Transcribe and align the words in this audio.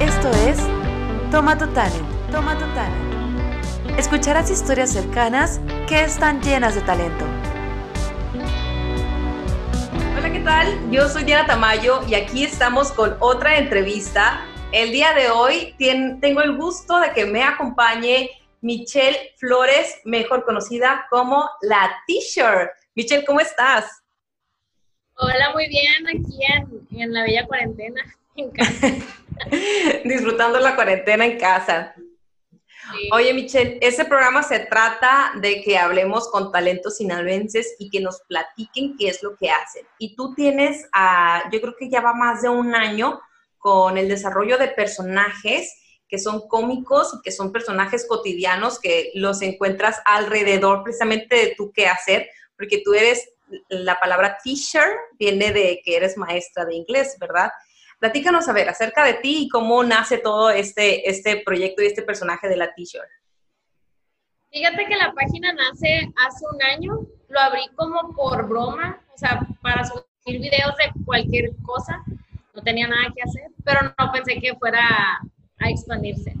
Esto 0.00 0.30
es 0.30 0.56
Toma 1.30 1.58
tu 1.58 1.66
Talent, 1.74 2.08
Toma 2.32 2.54
tu 2.54 2.64
Talent. 2.74 3.98
Escucharás 3.98 4.50
historias 4.50 4.90
cercanas 4.90 5.60
que 5.86 6.00
están 6.00 6.40
llenas 6.40 6.74
de 6.74 6.80
talento. 6.80 7.26
Hola, 10.16 10.32
¿qué 10.32 10.40
tal? 10.40 10.90
Yo 10.90 11.06
soy 11.06 11.24
Diana 11.24 11.46
Tamayo 11.46 12.00
y 12.08 12.14
aquí 12.14 12.44
estamos 12.44 12.92
con 12.92 13.14
otra 13.20 13.58
entrevista. 13.58 14.46
El 14.72 14.90
día 14.90 15.12
de 15.12 15.28
hoy 15.28 15.74
tengo 15.78 16.40
el 16.40 16.56
gusto 16.56 16.98
de 16.98 17.12
que 17.12 17.26
me 17.26 17.42
acompañe 17.42 18.30
Michelle 18.62 19.34
Flores, 19.36 20.00
mejor 20.06 20.46
conocida 20.46 21.06
como 21.10 21.46
la 21.60 21.90
T-shirt. 22.06 22.70
Michelle, 22.94 23.26
¿cómo 23.26 23.40
estás? 23.40 24.02
Hola, 25.16 25.52
muy 25.52 25.68
bien, 25.68 26.06
aquí 26.08 27.02
en, 27.02 27.12
la 27.12 27.22
bella 27.22 27.46
cuarentena, 27.46 28.00
en 28.36 28.50
casa. 28.52 28.88
Disfrutando 30.04 30.58
la 30.60 30.74
cuarentena 30.74 31.24
en 31.24 31.38
casa. 31.38 31.94
Oye, 33.12 33.32
Michelle, 33.32 33.78
ese 33.80 34.04
programa 34.04 34.42
se 34.42 34.60
trata 34.60 35.32
de 35.36 35.62
que 35.62 35.78
hablemos 35.78 36.28
con 36.28 36.50
talentos 36.50 36.96
sinaloenses 36.96 37.76
y 37.78 37.88
que 37.88 38.00
nos 38.00 38.20
platiquen 38.22 38.96
qué 38.96 39.08
es 39.08 39.22
lo 39.22 39.36
que 39.36 39.50
hacen. 39.50 39.86
Y 39.98 40.16
tú 40.16 40.34
tienes, 40.34 40.88
yo 41.52 41.60
creo 41.60 41.74
que 41.78 41.88
ya 41.88 42.00
va 42.00 42.14
más 42.14 42.42
de 42.42 42.48
un 42.48 42.74
año 42.74 43.20
con 43.58 43.96
el 43.98 44.08
desarrollo 44.08 44.58
de 44.58 44.68
personajes 44.68 45.76
que 46.08 46.18
son 46.18 46.48
cómicos 46.48 47.14
y 47.14 47.22
que 47.22 47.30
son 47.30 47.52
personajes 47.52 48.06
cotidianos 48.08 48.80
que 48.80 49.12
los 49.14 49.42
encuentras 49.42 50.00
alrededor 50.04 50.82
precisamente 50.82 51.36
de 51.36 51.54
tu 51.56 51.70
qué 51.72 51.86
hacer, 51.86 52.28
porque 52.56 52.82
tú 52.84 52.94
eres, 52.94 53.30
la 53.68 53.98
palabra 54.00 54.38
teacher 54.42 54.88
viene 55.18 55.52
de 55.52 55.80
que 55.84 55.96
eres 55.96 56.16
maestra 56.16 56.64
de 56.64 56.74
inglés, 56.74 57.16
¿verdad? 57.20 57.50
Platícanos 58.00 58.48
a 58.48 58.54
ver 58.54 58.66
acerca 58.70 59.04
de 59.04 59.14
ti 59.14 59.42
y 59.42 59.48
cómo 59.50 59.84
nace 59.84 60.16
todo 60.16 60.48
este, 60.48 61.08
este 61.08 61.42
proyecto 61.44 61.82
y 61.82 61.86
este 61.86 62.02
personaje 62.02 62.48
de 62.48 62.56
la 62.56 62.72
teacher. 62.72 63.02
Fíjate 64.50 64.86
que 64.86 64.96
la 64.96 65.12
página 65.12 65.52
nace 65.52 66.10
hace 66.16 66.44
un 66.50 66.62
año, 66.62 67.06
lo 67.28 67.38
abrí 67.38 67.68
como 67.76 68.14
por 68.16 68.48
broma, 68.48 69.04
o 69.14 69.18
sea, 69.18 69.46
para 69.60 69.84
subir 69.84 70.40
videos 70.40 70.74
de 70.78 71.04
cualquier 71.04 71.50
cosa, 71.62 72.02
no 72.54 72.62
tenía 72.62 72.88
nada 72.88 73.12
que 73.14 73.22
hacer, 73.22 73.50
pero 73.62 73.94
no 73.98 74.12
pensé 74.12 74.40
que 74.40 74.54
fuera 74.54 75.20
a 75.58 75.68
expandirse. 75.68 76.34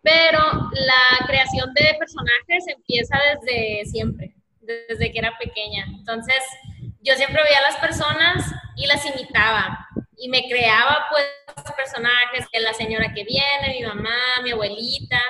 Pero 0.00 0.40
la 0.40 1.26
creación 1.26 1.74
de 1.74 1.94
personajes 1.98 2.64
empieza 2.68 3.18
desde 3.34 3.84
siempre, 3.84 4.34
desde 4.62 5.12
que 5.12 5.18
era 5.18 5.36
pequeña. 5.38 5.84
Entonces, 5.88 6.42
yo 7.02 7.14
siempre 7.16 7.42
veía 7.44 7.58
a 7.58 7.70
las 7.70 7.76
personas 7.76 8.50
y 8.76 8.86
las 8.86 9.04
imitaba 9.04 9.86
y 10.22 10.28
me 10.28 10.48
creaba 10.48 11.06
pues 11.10 11.26
personajes, 11.76 12.46
que 12.52 12.60
la 12.60 12.72
señora 12.72 13.12
que 13.12 13.24
viene, 13.24 13.80
mi 13.80 13.84
mamá, 13.84 14.16
mi 14.44 14.52
abuelita, 14.52 15.20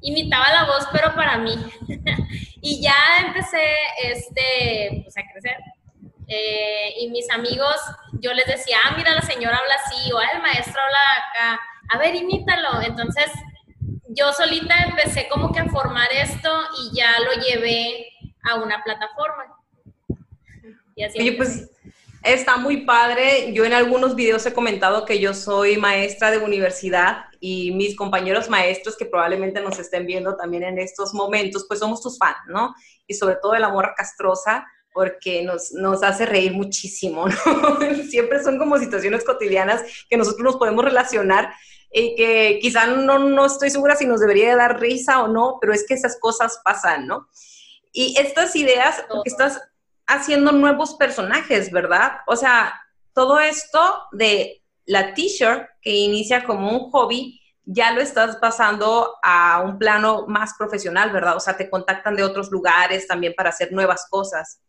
imitaba 0.00 0.52
la 0.52 0.64
voz 0.64 0.88
pero 0.92 1.14
para 1.14 1.38
mí. 1.38 1.56
y 2.60 2.82
ya 2.82 2.96
empecé 3.24 3.76
este, 4.02 5.02
pues, 5.04 5.16
a 5.16 5.22
crecer. 5.32 5.56
Eh, 6.26 6.94
y 6.98 7.10
mis 7.10 7.30
amigos, 7.30 7.76
yo 8.14 8.32
les 8.32 8.46
decía, 8.46 8.78
ah, 8.84 8.94
mira, 8.96 9.14
la 9.14 9.22
señora 9.22 9.56
habla 9.56 9.74
así, 9.86 10.10
o 10.12 10.18
ah, 10.18 10.26
el 10.34 10.42
maestro 10.42 10.80
habla 10.82 10.98
acá 11.30 11.60
a 11.90 11.98
ver, 11.98 12.16
imítalo. 12.16 12.80
Entonces, 12.82 13.30
yo 14.08 14.32
solita 14.32 14.74
empecé 14.84 15.28
como 15.28 15.52
que 15.52 15.60
a 15.60 15.68
formar 15.68 16.08
esto 16.12 16.50
y 16.82 16.96
ya 16.96 17.12
lo 17.20 17.40
llevé 17.40 18.08
a 18.42 18.56
una 18.56 18.82
plataforma. 18.82 19.44
Y 20.96 21.04
así 21.04 21.20
Oye, 21.20 21.32
pues 21.32 21.70
está 22.24 22.56
muy 22.56 22.84
padre. 22.84 23.52
Yo 23.52 23.64
en 23.64 23.74
algunos 23.74 24.16
videos 24.16 24.44
he 24.46 24.52
comentado 24.52 25.04
que 25.04 25.20
yo 25.20 25.34
soy 25.34 25.76
maestra 25.76 26.30
de 26.30 26.38
universidad 26.38 27.26
y 27.38 27.70
mis 27.72 27.94
compañeros 27.94 28.48
maestros 28.48 28.96
que 28.96 29.04
probablemente 29.04 29.60
nos 29.60 29.78
estén 29.78 30.06
viendo 30.06 30.34
también 30.34 30.64
en 30.64 30.78
estos 30.78 31.12
momentos, 31.12 31.66
pues 31.68 31.80
somos 31.80 32.00
tus 32.00 32.18
fans, 32.18 32.38
¿no? 32.48 32.74
Y 33.06 33.14
sobre 33.14 33.36
todo 33.36 33.54
el 33.54 33.64
amor 33.64 33.92
castrosa 33.96 34.66
porque 34.92 35.42
nos, 35.42 35.72
nos 35.72 36.02
hace 36.02 36.24
reír 36.24 36.52
muchísimo, 36.52 37.26
¿no? 37.28 38.04
Siempre 38.08 38.42
son 38.42 38.58
como 38.58 38.78
situaciones 38.78 39.24
cotidianas 39.24 39.82
que 40.08 40.16
nosotros 40.16 40.44
nos 40.44 40.56
podemos 40.56 40.84
relacionar 40.84 41.52
y 41.92 42.14
que 42.16 42.58
quizá 42.62 42.86
no, 42.86 43.18
no 43.18 43.46
estoy 43.46 43.70
segura 43.70 43.96
si 43.96 44.06
nos 44.06 44.20
debería 44.20 44.56
dar 44.56 44.80
risa 44.80 45.22
o 45.22 45.28
no, 45.28 45.58
pero 45.60 45.72
es 45.72 45.86
que 45.86 45.94
esas 45.94 46.18
cosas 46.18 46.60
pasan, 46.64 47.06
¿no? 47.06 47.28
Y 47.92 48.16
estas 48.18 48.56
ideas, 48.56 49.04
porque 49.08 49.30
estás 49.30 49.60
haciendo 50.06 50.52
nuevos 50.52 50.94
personajes, 50.94 51.70
¿verdad? 51.70 52.18
O 52.26 52.36
sea, 52.36 52.80
todo 53.12 53.40
esto 53.40 54.06
de 54.12 54.62
la 54.86 55.14
t-shirt 55.14 55.68
que 55.80 55.90
inicia 55.90 56.44
como 56.44 56.70
un 56.70 56.90
hobby, 56.90 57.40
ya 57.64 57.92
lo 57.92 58.00
estás 58.00 58.36
pasando 58.36 59.16
a 59.22 59.62
un 59.64 59.78
plano 59.78 60.26
más 60.28 60.54
profesional, 60.58 61.10
¿verdad? 61.10 61.36
O 61.36 61.40
sea, 61.40 61.56
te 61.56 61.70
contactan 61.70 62.14
de 62.14 62.22
otros 62.22 62.50
lugares 62.50 63.06
también 63.06 63.32
para 63.34 63.50
hacer 63.50 63.72
nuevas 63.72 64.06
cosas. 64.10 64.60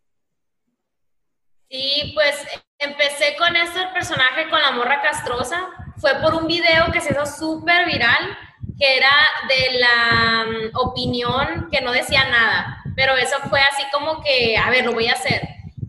Sí, 1.69 2.11
pues 2.13 2.35
empecé 2.79 3.35
con 3.37 3.55
este 3.55 3.81
personaje 3.93 4.49
con 4.49 4.61
la 4.61 4.71
morra 4.71 5.01
castrosa, 5.01 5.69
fue 5.97 6.15
por 6.21 6.35
un 6.35 6.47
video 6.47 6.91
que 6.91 7.01
se 7.01 7.11
hizo 7.11 7.25
súper 7.25 7.85
viral, 7.85 8.37
que 8.77 8.97
era 8.97 9.11
de 9.47 9.79
la 9.79 10.45
mm, 10.45 10.77
opinión 10.77 11.69
que 11.71 11.81
no 11.81 11.91
decía 11.91 12.29
nada, 12.29 12.83
pero 12.95 13.15
eso 13.15 13.37
fue 13.49 13.59
así 13.61 13.83
como 13.91 14.21
que, 14.23 14.57
a 14.57 14.69
ver, 14.69 14.85
lo 14.85 14.93
voy 14.93 15.07
a 15.07 15.13
hacer. 15.13 15.41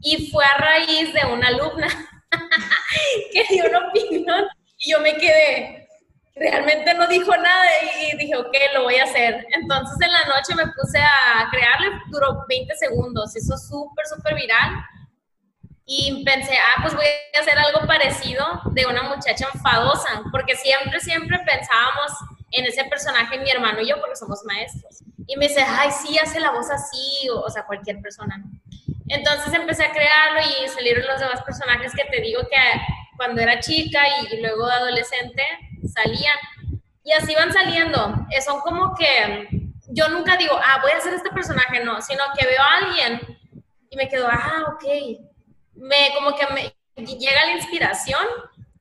Y 0.03 0.31
fue 0.31 0.45
a 0.45 0.57
raíz 0.57 1.13
de 1.13 1.27
una 1.27 1.49
alumna 1.49 1.89
que 3.33 3.45
dio 3.51 3.65
una 3.67 3.89
opinión 3.89 4.47
y 4.79 4.91
yo 4.91 5.01
me 5.01 5.17
quedé, 5.17 5.89
realmente 6.35 6.93
no 6.95 7.07
dijo 7.09 7.35
nada 7.37 7.65
y 7.83 8.17
dije, 8.17 8.37
ok, 8.37 8.55
lo 8.75 8.85
voy 8.85 8.97
a 8.97 9.05
hacer. 9.05 9.47
Entonces 9.51 9.97
en 10.01 10.13
la 10.13 10.25
noche 10.27 10.55
me 10.55 10.71
puse 10.73 10.99
a 10.99 11.49
crearle, 11.51 11.89
duró 12.11 12.45
20 12.49 12.75
segundos, 12.77 13.35
hizo 13.37 13.57
súper, 13.57 14.07
súper 14.07 14.35
viral 14.35 14.85
y 15.87 16.25
pensé, 16.25 16.59
ah, 16.59 16.83
pues 16.83 16.95
voy 16.95 17.05
a 17.07 17.41
hacer 17.41 17.59
algo 17.59 17.87
parecido 17.87 18.45
de 18.73 18.87
una 18.87 19.05
muchacha 19.05 19.47
enfadosa, 19.55 20.23
porque 20.33 20.57
siempre, 20.57 21.01
siempre 21.01 21.39
pensábamos 21.47 22.13
en 22.57 22.67
ese 22.67 22.85
personaje, 22.85 23.39
mi 23.39 23.51
hermano 23.51 23.81
y 23.81 23.89
yo, 23.89 24.01
porque 24.01 24.17
somos 24.17 24.45
maestros. 24.45 25.03
Y 25.27 25.37
me 25.37 25.49
dice, 25.49 25.65
ay, 25.67 25.91
sí, 25.91 26.19
hace 26.19 26.41
la 26.41 26.51
voz 26.51 26.71
así, 26.71 27.29
o, 27.31 27.49
sea, 27.51 27.65
cualquier 27.65 28.01
persona. 28.01 28.43
Entonces 29.09 29.53
empecé 29.53 29.85
a 29.85 29.93
crearlo 29.93 30.41
y 30.41 30.69
salieron 30.69 31.07
los 31.07 31.21
demás 31.21 31.43
personajes 31.43 31.93
que 31.93 32.05
te 32.05 32.21
digo 32.21 32.43
que 32.49 32.57
cuando 33.17 33.41
era 33.41 33.61
chica 33.61 34.03
y, 34.23 34.41
luego 34.41 34.67
de 34.67 34.73
adolescente 34.73 35.43
salían. 35.93 36.37
Y 37.05 37.13
así 37.13 37.35
van 37.35 37.53
saliendo. 37.53 38.27
Eh, 38.31 38.41
son 38.41 38.61
como 38.61 38.95
que 38.95 39.49
yo 39.89 40.09
nunca 40.09 40.37
digo, 40.37 40.59
ah, 40.63 40.81
voy 40.83 40.91
a 40.93 40.97
hacer 40.97 41.15
este 41.15 41.31
personaje, 41.31 41.85
no, 41.85 42.01
sino 42.03 42.23
que 42.37 42.47
veo 42.47 42.61
a 42.61 42.87
alguien 42.87 43.39
y 43.91 43.97
me 43.97 44.09
quedo, 44.09 44.27
ah, 44.29 44.65
ok, 44.75 44.85
me, 45.75 46.13
como 46.15 46.35
que 46.35 46.47
me 46.47 47.07
llega 47.07 47.47
la 47.47 47.53
inspiración 47.53 48.27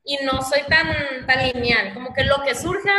y 0.04 0.18
no 0.24 0.42
soy 0.42 0.62
tan, 0.70 1.26
tan 1.26 1.44
lineal, 1.48 1.94
como 1.94 2.14
que 2.14 2.24
lo 2.24 2.42
que 2.44 2.56
surja, 2.56 2.94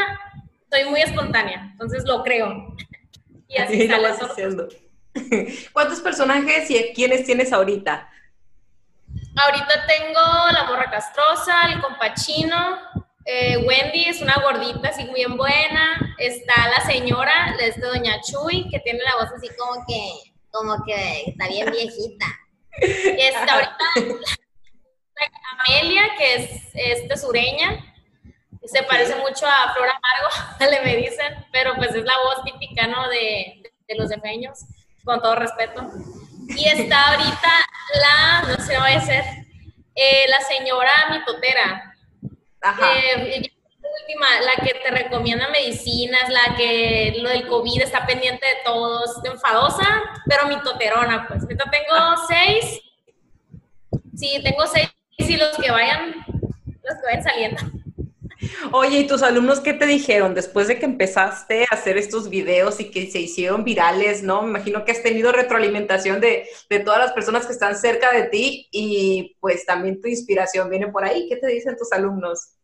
soy 0.71 0.85
muy 0.85 1.01
espontánea, 1.01 1.69
entonces 1.73 2.05
lo 2.05 2.23
creo. 2.23 2.75
Y 3.49 3.59
así 3.59 3.87
lo 3.87 4.03
vas 4.03 4.21
haciendo. 4.21 4.69
¿Cuántos 5.73 6.01
personajes 6.01 6.71
y 6.71 6.93
quiénes 6.95 7.25
tienes 7.25 7.53
ahorita? 7.53 8.11
Ahorita 9.37 9.87
tengo 9.87 10.21
la 10.53 10.65
morra 10.65 10.91
castrosa, 10.91 11.73
el 11.73 11.81
compachino, 11.81 12.79
eh, 13.25 13.59
Wendy 13.59 14.05
es 14.05 14.21
una 14.23 14.37
gordita 14.37 14.89
así 14.89 15.05
bien 15.15 15.37
buena, 15.37 16.15
está 16.19 16.69
la 16.69 16.85
señora, 16.85 17.57
es 17.61 17.77
de 17.77 17.87
Doña 17.87 18.21
Chuy, 18.21 18.69
que 18.71 18.81
tiene 18.81 19.01
la 19.03 19.17
voz 19.17 19.33
así 19.33 19.49
como 19.59 19.85
que, 19.87 20.33
como 20.51 20.85
que 20.85 21.25
está 21.27 21.49
bien 21.49 21.71
viejita. 21.71 22.27
Está 22.79 23.55
ahorita 23.55 24.19
Amelia, 25.67 26.03
que 26.19 26.35
es, 26.35 27.09
es 27.09 27.21
sureña 27.23 27.96
se 28.67 28.83
parece 28.83 29.15
mucho 29.17 29.47
a 29.47 29.73
Flor 29.73 29.89
Amargo, 29.89 30.57
le 30.71 30.81
me 30.83 30.97
dicen, 30.97 31.47
pero 31.53 31.75
pues 31.77 31.95
es 31.95 32.05
la 32.05 32.15
voz 32.25 32.45
típica, 32.45 32.87
¿no? 32.87 33.09
De, 33.09 33.63
de 33.87 33.95
los 33.97 34.09
defeños, 34.09 34.61
con 35.05 35.21
todo 35.21 35.37
respeto. 35.37 35.89
Y 36.49 36.69
está 36.69 37.11
ahorita 37.11 37.51
la, 38.01 38.49
no 38.49 38.65
sé, 38.65 38.77
va 38.79 38.87
a 38.87 39.01
ser, 39.01 39.25
eh, 39.95 40.27
la 40.29 40.41
señora 40.41 40.93
mitotera. 41.11 41.95
Ajá. 42.63 42.99
Eh, 42.99 43.51
última, 44.01 44.27
la 44.41 44.65
que 44.65 44.75
te 44.75 44.91
recomienda 44.91 45.49
medicinas, 45.49 46.29
la 46.29 46.57
que 46.57 47.15
lo 47.19 47.29
del 47.31 47.47
COVID 47.47 47.83
está 47.83 48.07
pendiente 48.07 48.47
de 48.47 48.63
todos, 48.65 49.25
enfadosa, 49.25 50.03
pero 50.27 50.47
mitoterona, 50.47 51.27
pues. 51.29 51.43
Ahorita 51.43 51.65
tengo 51.71 52.17
seis. 52.29 52.81
Sí, 54.15 54.41
tengo 54.43 54.67
seis 54.67 54.91
y 55.19 55.37
los 55.37 55.57
que 55.57 55.71
vayan, 55.71 56.15
los 56.27 56.95
que 56.95 57.07
vayan 57.07 57.23
saliendo. 57.23 57.63
Oye, 58.73 58.99
¿y 59.01 59.07
tus 59.07 59.23
alumnos 59.23 59.61
qué 59.61 59.73
te 59.73 59.87
dijeron 59.87 60.35
después 60.35 60.69
de 60.69 60.79
que 60.79 60.87
empezaste 60.87 61.65
a 61.65 61.75
hacer 61.75 61.97
estos 61.97 62.29
videos 62.29 62.81
y 62.81 62.91
que 62.91 63.11
se 63.11 63.21
hicieron 63.21 63.65
virales, 63.65 64.23
no? 64.23 64.43
Me 64.43 64.51
imagino 64.51 64.85
que 64.85 64.93
has 64.93 65.03
tenido 65.03 65.33
retroalimentación 65.33 66.21
de, 66.21 66.49
de, 66.69 66.81
todas 66.81 66.99
las 66.99 67.13
personas 67.13 67.47
que 67.47 67.53
están 67.53 67.77
cerca 67.77 68.13
de 68.13 68.25
ti 68.25 68.69
y 68.71 69.37
pues 69.41 69.65
también 69.67 70.01
tu 70.01 70.09
inspiración 70.09 70.69
viene 70.69 70.89
por 70.89 71.05
ahí. 71.05 71.29
¿Qué 71.29 71.37
te 71.37 71.47
dicen 71.49 71.77
tus 71.77 71.93
alumnos? 71.93 72.57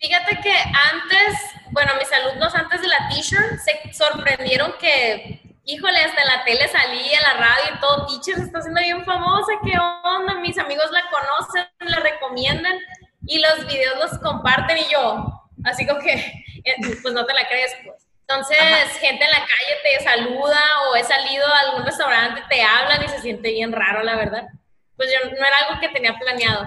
Fíjate 0.00 0.38
que 0.42 0.52
antes, 0.52 1.40
bueno, 1.70 1.92
mis 1.98 2.12
alumnos 2.12 2.54
antes 2.54 2.80
de 2.80 2.88
la 2.88 3.08
teacher 3.08 3.58
se 3.58 3.92
sorprendieron 3.94 4.74
que, 4.78 5.40
híjole, 5.64 5.98
hasta 5.98 6.24
la 6.24 6.44
tele 6.44 6.68
salí, 6.68 7.10
en 7.10 7.22
la 7.22 7.34
radio 7.34 7.74
y 7.74 7.80
todo, 7.80 8.06
teacher 8.06 8.36
se 8.36 8.42
está 8.42 8.58
haciendo 8.58 8.80
bien 8.80 9.04
famosa, 9.04 9.52
¿qué 9.64 9.78
onda? 9.78 10.34
Mis 10.40 10.58
amigos 10.58 10.90
la 10.90 11.02
conocen, 11.10 11.66
la 11.80 12.00
recomiendan 12.00 12.78
y 13.26 13.38
los 13.38 13.66
videos 13.66 13.98
los 13.98 14.18
comparten 14.20 14.78
y 14.78 14.92
yo, 14.92 15.42
así 15.64 15.86
como 15.86 16.00
que, 16.00 16.14
eh, 16.14 16.76
pues 17.02 17.14
no 17.14 17.24
te 17.26 17.34
la 17.34 17.46
crees, 17.48 17.74
pues. 17.84 18.04
Entonces, 18.26 18.58
gente 19.00 19.22
en 19.22 19.30
la 19.30 19.40
calle 19.40 19.76
te 19.82 20.02
saluda 20.02 20.60
o 20.88 20.96
he 20.96 21.04
salido 21.04 21.46
a 21.46 21.58
algún 21.60 21.84
restaurante, 21.84 22.42
te 22.48 22.62
hablan 22.62 23.04
y 23.04 23.08
se 23.08 23.20
siente 23.20 23.52
bien 23.52 23.70
raro, 23.70 24.02
la 24.02 24.16
verdad. 24.16 24.48
Pues 24.96 25.10
yo 25.12 25.28
no 25.28 25.46
era 25.46 25.56
algo 25.68 25.80
que 25.80 25.90
tenía 25.90 26.14
planeado. 26.14 26.64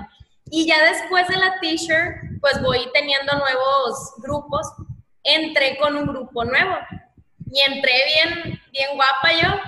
Y 0.52 0.68
ya 0.68 0.84
después 0.84 1.28
de 1.28 1.38
la 1.38 1.60
t-shirt, 1.60 2.40
pues 2.42 2.62
voy 2.62 2.88
teniendo 2.94 3.38
nuevos 3.38 4.14
grupos. 4.18 4.68
Entré 5.24 5.78
con 5.78 5.98
un 5.98 6.06
grupo 6.06 6.46
nuevo 6.46 6.78
y 7.52 7.62
entré 7.62 7.94
bien, 8.06 8.62
bien 8.72 8.90
guapa 8.96 9.34
yo 9.34 9.60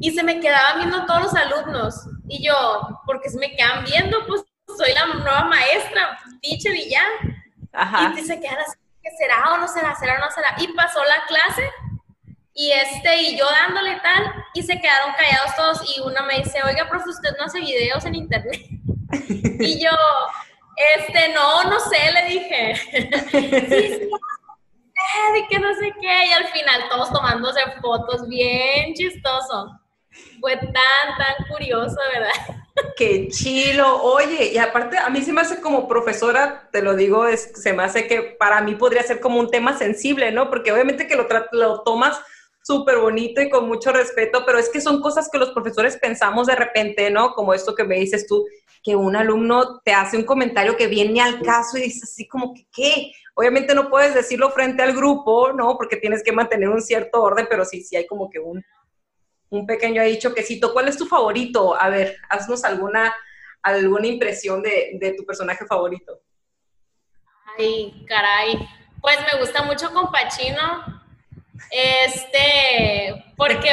y 0.00 0.10
se 0.10 0.22
me 0.22 0.40
quedaban 0.40 0.78
viendo 0.78 1.06
todos 1.06 1.22
los 1.22 1.34
alumnos. 1.34 1.94
Y 2.28 2.44
yo, 2.44 3.00
porque 3.06 3.30
se 3.30 3.38
me 3.38 3.54
quedan 3.54 3.84
viendo, 3.84 4.26
pues 4.26 4.42
soy 4.78 4.94
la 4.94 5.06
nueva 5.06 5.44
maestra, 5.44 6.18
teacher 6.40 6.74
y 6.74 6.90
ya. 6.90 7.04
Ajá. 7.72 8.14
Y 8.16 8.22
se 8.22 8.40
quedan 8.40 8.58
así 8.58 8.78
será 9.16 9.52
o 9.52 9.58
no 9.58 9.68
será? 9.68 9.94
¿Será 9.96 10.16
o 10.16 10.18
no 10.18 10.30
será? 10.30 10.54
Y 10.58 10.68
pasó 10.74 11.02
la 11.04 11.24
clase 11.26 11.70
y 12.54 12.72
este 12.72 13.22
y 13.22 13.38
yo 13.38 13.46
dándole 13.48 14.00
tal 14.00 14.32
y 14.54 14.62
se 14.62 14.80
quedaron 14.80 15.14
callados 15.14 15.54
todos 15.56 15.96
y 15.96 16.00
una 16.00 16.22
me 16.22 16.38
dice, 16.38 16.60
oiga, 16.64 16.88
profe, 16.88 17.10
usted 17.10 17.36
no 17.38 17.44
hace 17.44 17.60
videos 17.60 18.04
en 18.04 18.14
internet. 18.14 18.60
y 19.60 19.82
yo, 19.82 19.90
este, 20.96 21.32
no, 21.32 21.64
no 21.64 21.78
sé, 21.80 22.12
le 22.12 22.24
dije. 22.24 22.74
sí, 23.30 23.50
sí, 23.50 24.10
de 25.34 25.46
que 25.48 25.58
no 25.58 25.74
sé 25.74 25.92
qué. 26.00 26.26
Y 26.26 26.32
al 26.32 26.46
final 26.48 26.88
todos 26.88 27.12
tomándose 27.12 27.60
fotos 27.80 28.26
bien 28.28 28.94
chistoso. 28.94 29.78
Fue 30.40 30.56
tan, 30.56 30.72
tan 30.72 31.46
curioso, 31.48 31.96
¿verdad? 32.12 32.57
Qué 32.96 33.28
chilo. 33.28 34.02
Oye, 34.02 34.52
y 34.52 34.58
aparte 34.58 34.98
a 34.98 35.08
mí 35.10 35.22
se 35.22 35.32
me 35.32 35.40
hace 35.40 35.60
como 35.60 35.88
profesora, 35.88 36.68
te 36.72 36.82
lo 36.82 36.94
digo, 36.94 37.26
es, 37.26 37.52
se 37.54 37.72
me 37.72 37.82
hace 37.82 38.06
que 38.06 38.22
para 38.22 38.60
mí 38.60 38.74
podría 38.74 39.02
ser 39.02 39.20
como 39.20 39.38
un 39.38 39.50
tema 39.50 39.76
sensible, 39.76 40.32
¿no? 40.32 40.50
Porque 40.50 40.72
obviamente 40.72 41.06
que 41.06 41.16
lo, 41.16 41.26
lo 41.52 41.82
tomas 41.82 42.20
súper 42.62 42.98
bonito 42.98 43.40
y 43.40 43.48
con 43.48 43.66
mucho 43.66 43.92
respeto, 43.92 44.42
pero 44.44 44.58
es 44.58 44.68
que 44.68 44.80
son 44.80 45.00
cosas 45.00 45.30
que 45.30 45.38
los 45.38 45.50
profesores 45.50 45.96
pensamos 45.96 46.46
de 46.46 46.54
repente, 46.54 47.10
¿no? 47.10 47.32
Como 47.32 47.54
esto 47.54 47.74
que 47.74 47.84
me 47.84 47.96
dices 47.96 48.26
tú, 48.26 48.44
que 48.82 48.94
un 48.94 49.16
alumno 49.16 49.80
te 49.80 49.92
hace 49.92 50.16
un 50.16 50.24
comentario 50.24 50.76
que 50.76 50.86
viene 50.86 51.20
al 51.20 51.40
caso 51.42 51.78
y 51.78 51.82
dices 51.82 52.04
así 52.04 52.28
como 52.28 52.52
que, 52.52 52.66
¿qué? 52.72 53.12
Obviamente 53.34 53.74
no 53.74 53.88
puedes 53.88 54.14
decirlo 54.14 54.50
frente 54.50 54.82
al 54.82 54.94
grupo, 54.94 55.52
¿no? 55.52 55.76
Porque 55.76 55.96
tienes 55.96 56.22
que 56.22 56.32
mantener 56.32 56.68
un 56.68 56.82
cierto 56.82 57.22
orden, 57.22 57.46
pero 57.48 57.64
sí, 57.64 57.82
sí 57.82 57.96
hay 57.96 58.06
como 58.06 58.28
que 58.28 58.38
un, 58.38 58.62
un 59.50 59.66
pequeño 59.66 60.02
ahí 60.02 60.18
choquecito. 60.18 60.72
¿Cuál 60.72 60.88
es 60.88 60.96
tu 60.96 61.06
favorito? 61.06 61.80
A 61.80 61.88
ver, 61.88 62.16
haznos 62.28 62.64
alguna, 62.64 63.14
alguna 63.62 64.06
impresión 64.06 64.62
de, 64.62 65.14
tu 65.16 65.24
personaje 65.24 65.66
favorito. 65.66 66.20
Ay, 67.58 68.04
caray. 68.06 68.68
Pues 69.00 69.18
me 69.32 69.40
gusta 69.40 69.62
mucho 69.62 69.92
Compachino. 69.92 71.02
Este, 71.70 73.32
porque 73.36 73.70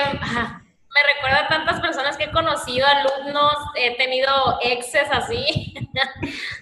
me 0.95 1.03
recuerda 1.13 1.41
a 1.41 1.47
tantas 1.49 1.79
personas 1.81 2.17
que 2.17 2.23
he 2.23 2.31
conocido, 2.31 2.87
alumnos, 2.87 3.53
he 3.75 3.95
tenido 3.97 4.57
exes 4.61 5.07
así. 5.11 5.73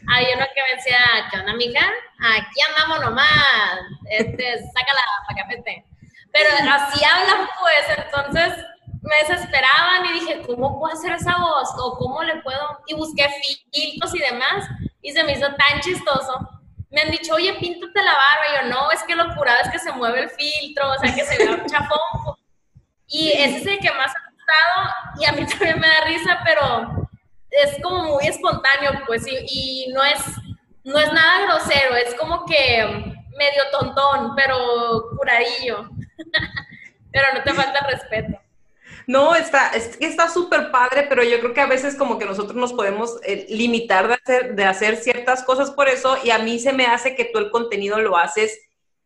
Hay 0.09 0.25
uno 0.35 0.45
que 0.53 0.61
me 0.61 0.75
decía, 0.75 0.99
¿qué 1.29 1.39
onda, 1.39 1.51
amiga? 1.51 1.81
Aquí 2.19 2.61
andamos 2.69 3.01
nomás, 3.01 3.79
este, 4.09 4.57
sácala 4.73 5.01
para 5.27 5.43
café. 5.43 5.85
Pero 6.31 6.49
así 6.71 7.05
hablan, 7.05 7.47
pues, 7.61 7.97
entonces 8.05 8.65
me 9.03 9.17
desesperaban 9.17 10.05
y 10.05 10.19
dije, 10.19 10.41
¿cómo 10.47 10.79
puedo 10.79 10.93
hacer 10.93 11.11
esa 11.11 11.37
voz? 11.37 11.69
¿O 11.77 11.97
cómo 11.97 12.23
le 12.23 12.41
puedo? 12.41 12.81
Y 12.87 12.95
busqué 12.95 13.27
filtros 13.71 14.15
y 14.15 14.19
demás 14.19 14.67
y 15.01 15.11
se 15.11 15.23
me 15.23 15.33
hizo 15.33 15.47
tan 15.55 15.81
chistoso. 15.81 16.49
Me 16.89 17.01
han 17.01 17.11
dicho, 17.11 17.33
oye, 17.35 17.53
píntate 17.55 18.01
la 18.01 18.13
barba. 18.13 18.45
Y 18.49 18.55
yo, 18.55 18.75
no, 18.75 18.91
es 18.91 19.03
que 19.03 19.15
lo 19.15 19.35
curado 19.35 19.59
es 19.63 19.71
que 19.71 19.79
se 19.79 19.91
mueve 19.91 20.21
el 20.21 20.29
filtro, 20.29 20.91
o 20.91 20.97
sea, 20.99 21.13
que 21.13 21.25
se 21.25 21.37
vea 21.37 21.55
un 21.55 21.65
chafón. 21.65 22.37
Y 23.07 23.31
ese 23.31 23.57
es 23.57 23.67
el 23.67 23.79
que 23.79 23.91
más 23.91 24.11
ha 24.15 24.31
gustado 24.31 25.19
y 25.19 25.25
a 25.25 25.31
mí 25.33 25.45
también 25.45 25.79
me 25.79 25.87
da 25.87 26.05
risa, 26.05 26.39
pero 26.45 27.07
es 27.49 27.77
como 27.83 28.03
muy 28.03 28.25
espontáneo, 28.25 29.03
pues, 29.05 29.27
y, 29.27 29.85
y 29.87 29.93
no, 29.93 30.03
es, 30.03 30.23
no 30.83 30.97
es 30.97 31.11
nada 31.13 31.45
grosero, 31.45 31.95
es 31.95 32.15
como 32.15 32.45
que 32.45 33.13
medio 33.37 33.63
tontón, 33.71 34.33
pero 34.35 35.09
curadillo. 35.17 35.89
pero 37.11 37.27
no 37.33 37.43
te 37.43 37.53
falta 37.53 37.85
respeto. 37.87 38.42
No, 39.07 39.35
está 39.35 39.71
está 39.99 40.29
súper 40.29 40.71
padre, 40.71 41.05
pero 41.09 41.23
yo 41.23 41.39
creo 41.39 41.53
que 41.53 41.61
a 41.61 41.67
veces 41.67 41.95
como 41.95 42.17
que 42.17 42.25
nosotros 42.25 42.55
nos 42.55 42.73
podemos 42.73 43.19
eh, 43.23 43.45
limitar 43.49 44.07
de 44.07 44.13
hacer, 44.13 44.55
de 44.55 44.63
hacer 44.63 44.95
ciertas 44.97 45.43
cosas 45.43 45.71
por 45.71 45.89
eso 45.89 46.17
y 46.23 46.29
a 46.29 46.39
mí 46.39 46.59
se 46.59 46.73
me 46.73 46.85
hace 46.85 47.15
que 47.15 47.25
tú 47.25 47.39
el 47.39 47.51
contenido 47.51 47.99
lo 47.99 48.17
haces 48.17 48.59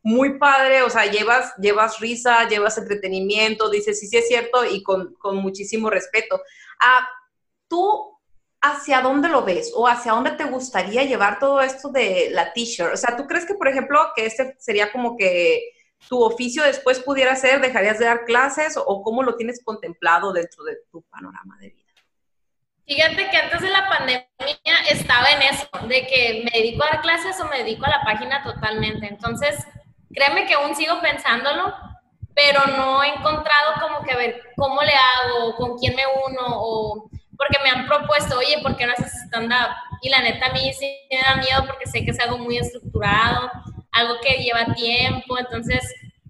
muy 0.03 0.37
padre, 0.37 0.83
o 0.83 0.89
sea, 0.89 1.05
llevas, 1.05 1.53
llevas 1.57 1.99
risa, 1.99 2.47
llevas 2.47 2.77
entretenimiento, 2.77 3.69
dices 3.69 3.99
sí, 3.99 4.07
sí 4.07 4.17
es 4.17 4.27
cierto 4.27 4.63
y 4.63 4.81
con, 4.81 5.13
con 5.15 5.35
muchísimo 5.37 5.89
respeto. 5.89 6.39
Ah, 6.79 7.07
¿Tú 7.67 8.17
hacia 8.61 9.01
dónde 9.01 9.27
lo 9.27 9.43
ves 9.43 9.71
o 9.75 9.87
hacia 9.87 10.13
dónde 10.13 10.31
te 10.31 10.45
gustaría 10.45 11.03
llevar 11.03 11.39
todo 11.39 11.61
esto 11.61 11.89
de 11.89 12.29
la 12.31 12.53
t-shirt? 12.53 12.93
O 12.93 12.97
sea, 12.97 13.17
¿tú 13.17 13.27
crees 13.27 13.45
que, 13.45 13.55
por 13.55 13.67
ejemplo, 13.67 13.99
que 14.15 14.25
este 14.25 14.55
sería 14.59 14.91
como 14.91 15.17
que 15.17 15.61
tu 16.07 16.23
oficio 16.23 16.63
después 16.63 16.99
pudiera 16.99 17.35
ser, 17.35 17.61
dejarías 17.61 17.99
de 17.99 18.05
dar 18.05 18.25
clases 18.25 18.77
o 18.77 19.03
cómo 19.03 19.23
lo 19.23 19.35
tienes 19.35 19.63
contemplado 19.63 20.31
dentro 20.33 20.63
de 20.63 20.77
tu 20.91 21.01
panorama 21.03 21.57
de 21.59 21.69
vida? 21.69 21.87
Fíjate 22.85 23.29
que 23.29 23.37
antes 23.37 23.61
de 23.61 23.69
la 23.69 23.89
pandemia 23.89 24.27
estaba 24.89 25.29
en 25.31 25.41
eso, 25.41 25.67
de 25.87 26.07
que 26.07 26.43
me 26.45 26.57
dedico 26.57 26.83
a 26.83 26.87
dar 26.87 27.01
clases 27.01 27.39
o 27.41 27.45
me 27.45 27.57
dedico 27.57 27.85
a 27.85 27.89
la 27.89 28.01
página 28.05 28.41
totalmente. 28.43 29.07
Entonces, 29.07 29.67
créeme 30.13 30.45
que 30.45 30.53
aún 30.53 30.73
sigo 30.73 31.01
pensándolo, 31.01 31.75
pero 32.33 32.65
no 32.77 33.03
he 33.03 33.09
encontrado 33.09 33.73
como 33.81 34.05
que 34.05 34.15
ver 34.15 34.41
cómo 34.55 34.81
le 34.83 34.93
hago, 34.93 35.55
con 35.57 35.77
quién 35.77 35.95
me 35.97 36.03
uno, 36.27 36.45
o 36.47 37.09
porque 37.37 37.59
me 37.61 37.69
han 37.69 37.87
propuesto, 37.87 38.37
oye, 38.37 38.59
¿por 38.63 38.77
qué 38.77 38.85
no 38.85 38.93
haces 38.93 39.11
stand-up? 39.25 39.75
Y 40.01 40.09
la 40.09 40.21
neta 40.21 40.45
a 40.45 40.53
mí 40.53 40.71
sí 40.73 40.89
me 41.11 41.21
da 41.21 41.35
miedo 41.35 41.65
porque 41.67 41.87
sé 41.87 42.05
que 42.05 42.11
es 42.11 42.19
algo 42.21 42.37
muy 42.37 42.57
estructurado 42.57 43.51
algo 43.91 44.15
que 44.21 44.43
lleva 44.43 44.73
tiempo, 44.73 45.37
entonces 45.37 45.81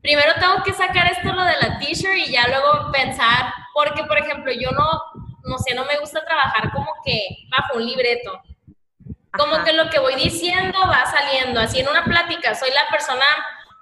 primero 0.01 0.33
tengo 0.39 0.63
que 0.63 0.73
sacar 0.73 1.11
esto 1.11 1.33
lo 1.33 1.43
de 1.43 1.57
la 1.61 1.79
t-shirt 1.79 2.17
y 2.17 2.31
ya 2.31 2.47
luego 2.47 2.91
pensar, 2.91 3.53
porque 3.73 4.03
por 4.05 4.17
ejemplo 4.17 4.51
yo 4.51 4.71
no, 4.71 4.87
no 5.43 5.57
sé, 5.57 5.75
no 5.75 5.85
me 5.85 5.99
gusta 5.99 6.23
trabajar 6.25 6.71
como 6.71 6.87
que 7.03 7.19
bajo 7.49 7.77
un 7.77 7.85
libreto. 7.85 8.41
Como 9.31 9.63
que 9.63 9.73
lo 9.73 9.89
que 9.89 9.99
voy 9.99 10.15
diciendo 10.15 10.79
va 10.87 11.05
saliendo, 11.05 11.59
así 11.59 11.79
en 11.79 11.89
una 11.89 12.03
plática, 12.05 12.55
soy 12.55 12.71
la 12.71 12.87
persona 12.89 13.25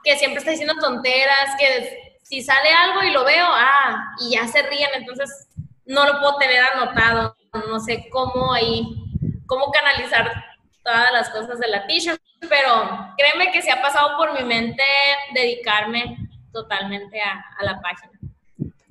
que 0.04 0.18
siempre 0.18 0.40
está 0.40 0.52
diciendo 0.52 0.76
tonteras, 0.80 1.56
que 1.58 2.20
si 2.24 2.42
sale 2.42 2.70
algo 2.72 3.04
y 3.04 3.12
lo 3.12 3.24
veo, 3.24 3.48
ah, 3.48 4.16
y 4.20 4.32
ya 4.32 4.48
se 4.48 4.64
ríen, 4.64 4.90
entonces 4.96 5.48
no 5.86 6.06
lo 6.06 6.20
puedo 6.20 6.38
tener 6.38 6.64
anotado, 6.64 7.38
no 7.70 7.80
sé 7.80 8.10
cómo 8.10 8.54
ahí, 8.54 8.84
cómo 9.46 9.72
canalizar 9.72 10.32
todas 10.86 11.12
las 11.12 11.30
cosas 11.30 11.60
de 11.60 11.68
la 11.68 11.86
t-shirt, 11.88 12.22
pero 12.48 13.14
créeme 13.18 13.52
que 13.52 13.62
se 13.62 13.72
ha 13.72 13.82
pasado 13.82 14.16
por 14.18 14.34
mi 14.40 14.46
mente 14.46 14.84
dedicarme 15.34 16.18
totalmente 16.54 17.20
a, 17.20 17.64
la 17.64 17.82
página. 17.82 18.14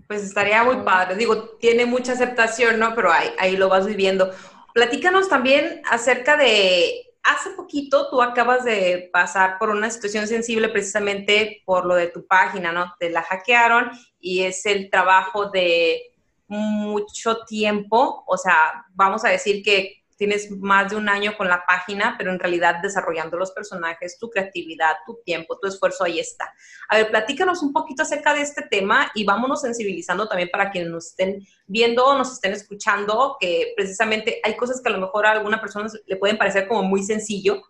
Pues 0.07 0.25
estaría 0.25 0.63
muy 0.65 0.77
padre. 0.85 1.15
Digo, 1.15 1.57
tiene 1.61 1.87
mucha 1.87 2.13
aceptación, 2.13 2.79
¿no? 2.79 2.95
Pero 2.95 3.11
ahí, 3.11 3.31
ahí 3.39 3.57
lo 3.57 3.69
vas 3.69 3.87
viviendo. 3.87 4.31
Platícanos 4.75 5.29
también 5.29 5.81
acerca 5.89 6.37
de, 6.37 7.15
hace 7.23 7.51
poquito 7.51 8.11
tú 8.11 8.21
acabas 8.21 8.65
de 8.65 9.09
pasar 9.13 9.59
por 9.59 9.71
una 9.71 9.89
situación 9.89 10.27
sensible 10.27 10.69
precisamente 10.69 11.63
por 11.65 11.87
lo 11.87 11.95
de 11.95 12.09
tu 12.09 12.27
página, 12.27 12.73
¿no? 12.73 12.95
Te 12.99 13.09
la 13.09 13.23
hackearon 13.23 13.91
y 14.21 14.43
es 14.43 14.67
el 14.67 14.91
trabajo 14.91 15.47
de 15.47 16.03
mucho 16.47 17.45
tiempo, 17.45 18.23
o 18.27 18.37
sea, 18.37 18.85
vamos 18.91 19.25
a 19.25 19.31
decir 19.31 19.63
que 19.63 20.04
tienes 20.17 20.51
más 20.51 20.91
de 20.91 20.97
un 20.97 21.09
año 21.09 21.37
con 21.37 21.49
la 21.49 21.65
página, 21.67 22.15
pero 22.17 22.31
en 22.31 22.39
realidad 22.39 22.77
desarrollando 22.83 23.37
los 23.37 23.53
personajes, 23.53 24.19
tu 24.19 24.31
creatividad, 24.31 24.97
tu 25.07 25.21
tiempo, 25.25 25.59
tu 25.59 25.69
esfuerzo, 25.69 26.05
ahí 26.05 26.21
está. 26.21 26.53
A 26.89 26.97
ver, 26.97 27.11
platícanos 27.11 27.63
un 27.63 27.73
poquito 27.73 28.03
acerca 28.03 28.35
de 28.35 28.43
este 28.43 28.63
tema 28.63 29.11
y 29.15 29.25
vámonos 29.25 29.63
sensibilizando 29.63 30.29
también 30.29 30.51
para 30.51 30.71
quienes 30.71 30.91
nos 30.91 31.07
estén 31.07 31.47
viendo 31.67 32.07
o 32.07 32.17
nos 32.17 32.33
estén 32.33 32.53
escuchando, 32.53 33.37
que 33.41 33.73
precisamente 33.77 34.41
hay 34.45 34.57
cosas 34.57 34.81
que 34.81 34.89
a 34.89 34.93
lo 34.93 35.01
mejor 35.01 35.27
a 35.27 35.33
alguna 35.33 35.61
persona 35.61 35.89
le 36.07 36.17
pueden 36.17 36.39
parecer 36.39 36.69
como 36.69 36.83
muy 36.83 37.03
sencillo, 37.03 37.63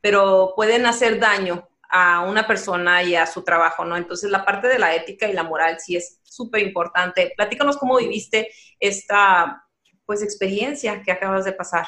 pero 0.00 0.52
pueden 0.56 0.86
hacer 0.86 1.18
daño 1.20 1.68
a 1.88 2.22
una 2.22 2.46
persona 2.46 3.02
y 3.02 3.14
a 3.14 3.26
su 3.26 3.44
trabajo, 3.44 3.84
¿no? 3.84 3.96
Entonces 3.96 4.30
la 4.30 4.44
parte 4.44 4.66
de 4.66 4.78
la 4.78 4.94
ética 4.94 5.28
y 5.28 5.34
la 5.34 5.42
moral 5.42 5.78
sí 5.78 5.94
es 5.94 6.20
súper 6.22 6.62
importante. 6.62 7.34
Platícanos 7.36 7.76
cómo 7.76 7.98
viviste 7.98 8.48
esta 8.80 9.62
pues 10.06 10.22
experiencia 10.22 11.02
que 11.02 11.12
acabas 11.12 11.44
de 11.44 11.52
pasar? 11.52 11.86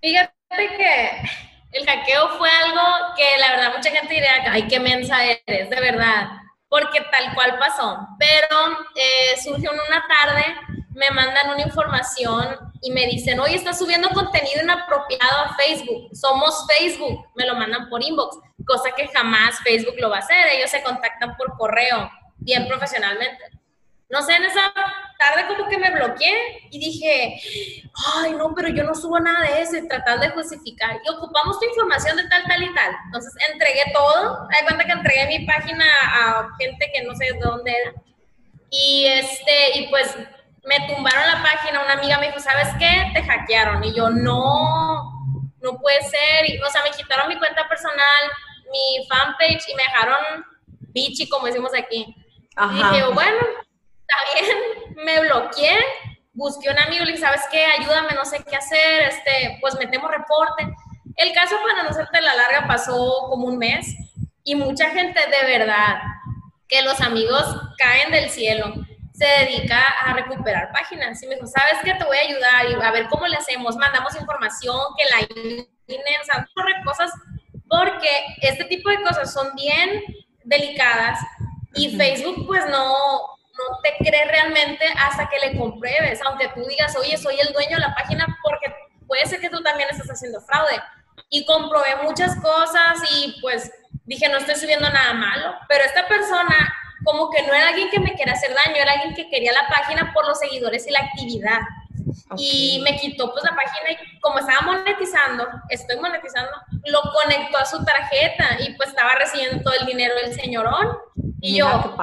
Fíjate 0.00 0.32
que 0.50 1.22
el 1.72 1.86
hackeo 1.86 2.28
fue 2.38 2.48
algo 2.50 3.14
que 3.16 3.24
ay, 4.50 4.68
qué 4.68 4.78
mensa 4.78 5.24
eres, 5.24 5.70
de 5.70 5.80
verdad, 5.80 6.28
porque 6.68 7.00
tal 7.10 7.34
cual 7.34 7.58
pasó. 7.58 7.98
Pero 8.18 8.78
eh, 8.94 9.40
surgió 9.42 9.70
una 9.72 10.04
tarde, 10.06 10.44
me 10.90 11.10
mandan 11.10 11.50
una 11.50 11.62
información 11.62 12.56
y 12.82 12.92
me 12.92 13.06
dicen, 13.06 13.40
oye, 13.40 13.56
estás 13.56 13.78
subiendo 13.78 14.10
contenido 14.10 14.62
inapropiado 14.62 15.38
a 15.44 15.56
Facebook, 15.56 16.14
somos 16.14 16.66
Facebook, 16.68 17.26
me 17.34 17.46
lo 17.46 17.54
mandan 17.54 17.88
por 17.88 18.02
inbox, 18.02 18.38
cosa 18.66 18.90
que 18.94 19.08
jamás 19.08 19.58
Facebook 19.60 19.96
lo 19.98 20.10
va 20.10 20.16
a 20.16 20.20
hacer, 20.20 20.46
ellos 20.52 20.70
se 20.70 20.82
contactan 20.82 21.36
por 21.36 21.56
correo, 21.56 22.10
bien 22.36 22.68
profesionalmente 22.68 23.63
no 24.10 24.22
sé, 24.22 24.34
en 24.34 24.44
esa 24.44 24.72
tarde 25.18 25.46
como 25.48 25.68
que 25.68 25.78
me 25.78 25.90
bloqueé 25.90 26.68
y 26.70 26.78
dije, 26.78 27.40
ay, 28.16 28.32
no, 28.34 28.54
pero 28.54 28.68
yo 28.68 28.84
no 28.84 28.94
subo 28.94 29.18
nada 29.18 29.40
de 29.46 29.62
eso 29.62 29.76
y 29.76 29.88
tratar 29.88 30.20
de 30.20 30.30
justificar. 30.30 31.00
Y 31.04 31.08
ocupamos 31.08 31.58
tu 31.58 31.66
información 31.66 32.16
de 32.16 32.28
tal, 32.28 32.44
tal 32.44 32.62
y 32.62 32.74
tal. 32.74 32.94
Entonces 33.06 33.32
entregué 33.52 33.84
todo. 33.92 34.46
Hay 34.50 34.64
cuenta 34.64 34.84
que 34.84 34.92
entregué 34.92 35.26
mi 35.26 35.46
página 35.46 35.84
a 36.12 36.48
gente 36.58 36.90
que 36.92 37.02
no 37.02 37.14
sé 37.14 37.24
de 37.24 37.40
dónde 37.40 37.72
era. 37.72 37.92
Y, 38.70 39.06
este, 39.06 39.78
y 39.78 39.88
pues 39.88 40.16
me 40.64 40.86
tumbaron 40.88 41.26
la 41.26 41.42
página. 41.42 41.82
Una 41.82 41.94
amiga 41.94 42.18
me 42.18 42.26
dijo, 42.26 42.40
¿sabes 42.40 42.68
qué? 42.78 43.10
Te 43.14 43.22
hackearon. 43.22 43.82
Y 43.84 43.94
yo, 43.94 44.10
no, 44.10 45.32
no 45.60 45.78
puede 45.80 46.02
ser. 46.02 46.50
Y, 46.50 46.60
o 46.60 46.68
sea, 46.70 46.82
me 46.82 46.90
quitaron 46.90 47.28
mi 47.28 47.38
cuenta 47.38 47.68
personal, 47.68 48.30
mi 48.70 49.06
fanpage 49.08 49.68
y 49.68 49.74
me 49.74 49.82
dejaron 49.84 50.44
bichi, 50.92 51.28
como 51.28 51.46
decimos 51.46 51.72
aquí. 51.74 52.14
Y 52.70 52.74
dije, 52.74 53.04
bueno, 53.12 53.63
bien, 54.34 54.96
me 55.04 55.20
bloqueé, 55.20 55.78
busqué 56.32 56.70
un 56.70 56.78
amigo 56.78 57.02
y 57.02 57.06
le 57.06 57.12
dije, 57.12 57.24
¿sabes 57.24 57.42
qué? 57.50 57.64
Ayúdame, 57.64 58.14
no 58.14 58.24
sé 58.24 58.42
qué 58.48 58.56
hacer, 58.56 59.02
este, 59.02 59.58
pues 59.60 59.74
metemos 59.76 60.10
reporte. 60.10 60.68
El 61.16 61.32
caso, 61.32 61.56
para 61.62 61.82
no 61.82 61.90
hacerte 61.90 62.20
la 62.20 62.34
larga, 62.34 62.66
pasó 62.66 63.26
como 63.30 63.46
un 63.46 63.58
mes 63.58 63.94
y 64.42 64.54
mucha 64.54 64.90
gente 64.90 65.20
de 65.20 65.58
verdad, 65.58 65.98
que 66.68 66.82
los 66.82 67.00
amigos 67.00 67.44
caen 67.78 68.10
del 68.10 68.30
cielo, 68.30 68.74
se 69.12 69.26
dedica 69.26 69.80
a 70.04 70.12
recuperar 70.12 70.72
páginas. 70.72 71.22
Y 71.22 71.28
me 71.28 71.36
dijo, 71.36 71.46
¿sabes 71.46 71.78
qué? 71.84 71.94
Te 71.94 72.04
voy 72.04 72.16
a 72.16 72.20
ayudar 72.20 72.66
y 72.68 72.74
a 72.74 72.90
ver 72.90 73.08
cómo 73.08 73.26
le 73.26 73.36
hacemos. 73.36 73.76
Mandamos 73.76 74.16
información, 74.16 74.76
que 74.98 75.04
la 75.04 75.20
INE, 75.20 76.16
o 76.20 76.24
sea, 76.24 76.48
cosas, 76.84 77.12
porque 77.68 78.08
este 78.42 78.64
tipo 78.64 78.90
de 78.90 79.02
cosas 79.02 79.32
son 79.32 79.54
bien 79.54 80.02
delicadas 80.44 81.20
y 81.74 81.96
Facebook 81.96 82.46
pues 82.46 82.64
no, 82.68 83.33
no 83.58 83.78
te 83.82 83.94
cree 84.04 84.24
realmente 84.26 84.84
hasta 84.98 85.28
que 85.28 85.38
le 85.38 85.58
compruebes, 85.58 86.20
aunque 86.26 86.48
tú 86.48 86.64
digas, 86.66 86.96
oye, 86.96 87.16
soy 87.16 87.38
el 87.40 87.52
dueño 87.52 87.76
de 87.76 87.82
la 87.82 87.94
página, 87.94 88.26
porque 88.42 88.74
puede 89.06 89.26
ser 89.26 89.40
que 89.40 89.50
tú 89.50 89.62
también 89.62 89.88
estás 89.90 90.08
haciendo 90.08 90.40
fraude. 90.40 90.80
Y 91.30 91.46
comprobé 91.46 91.96
muchas 92.02 92.36
cosas 92.40 92.98
y 93.12 93.38
pues 93.40 93.70
dije, 94.04 94.28
no 94.28 94.38
estoy 94.38 94.56
subiendo 94.56 94.88
nada 94.90 95.14
malo, 95.14 95.54
pero 95.68 95.84
esta 95.84 96.06
persona 96.08 96.74
como 97.04 97.30
que 97.30 97.42
no 97.42 97.52
era 97.52 97.68
alguien 97.68 97.90
que 97.90 98.00
me 98.00 98.14
quería 98.14 98.32
hacer 98.32 98.54
daño, 98.54 98.76
era 98.76 98.92
alguien 98.92 99.14
que 99.14 99.28
quería 99.28 99.52
la 99.52 99.68
página 99.68 100.12
por 100.12 100.26
los 100.26 100.38
seguidores 100.38 100.86
y 100.86 100.90
la 100.90 101.00
actividad. 101.00 101.60
Y 102.36 102.80
me 102.82 102.96
quitó 102.96 103.30
pues 103.32 103.44
la 103.44 103.54
página 103.54 103.92
y 103.92 104.20
como 104.20 104.38
estaba 104.38 104.62
monetizando, 104.62 105.46
estoy 105.68 105.98
monetizando, 106.00 106.50
lo 106.86 107.00
conectó 107.22 107.58
a 107.58 107.64
su 107.64 107.84
tarjeta 107.84 108.56
y 108.60 108.74
pues 108.74 108.90
estaba 108.90 109.14
recibiendo 109.16 109.62
todo 109.62 109.74
el 109.78 109.86
dinero 109.86 110.14
del 110.16 110.34
señorón. 110.34 110.96
Y 111.40 111.58
yo, 111.58 111.94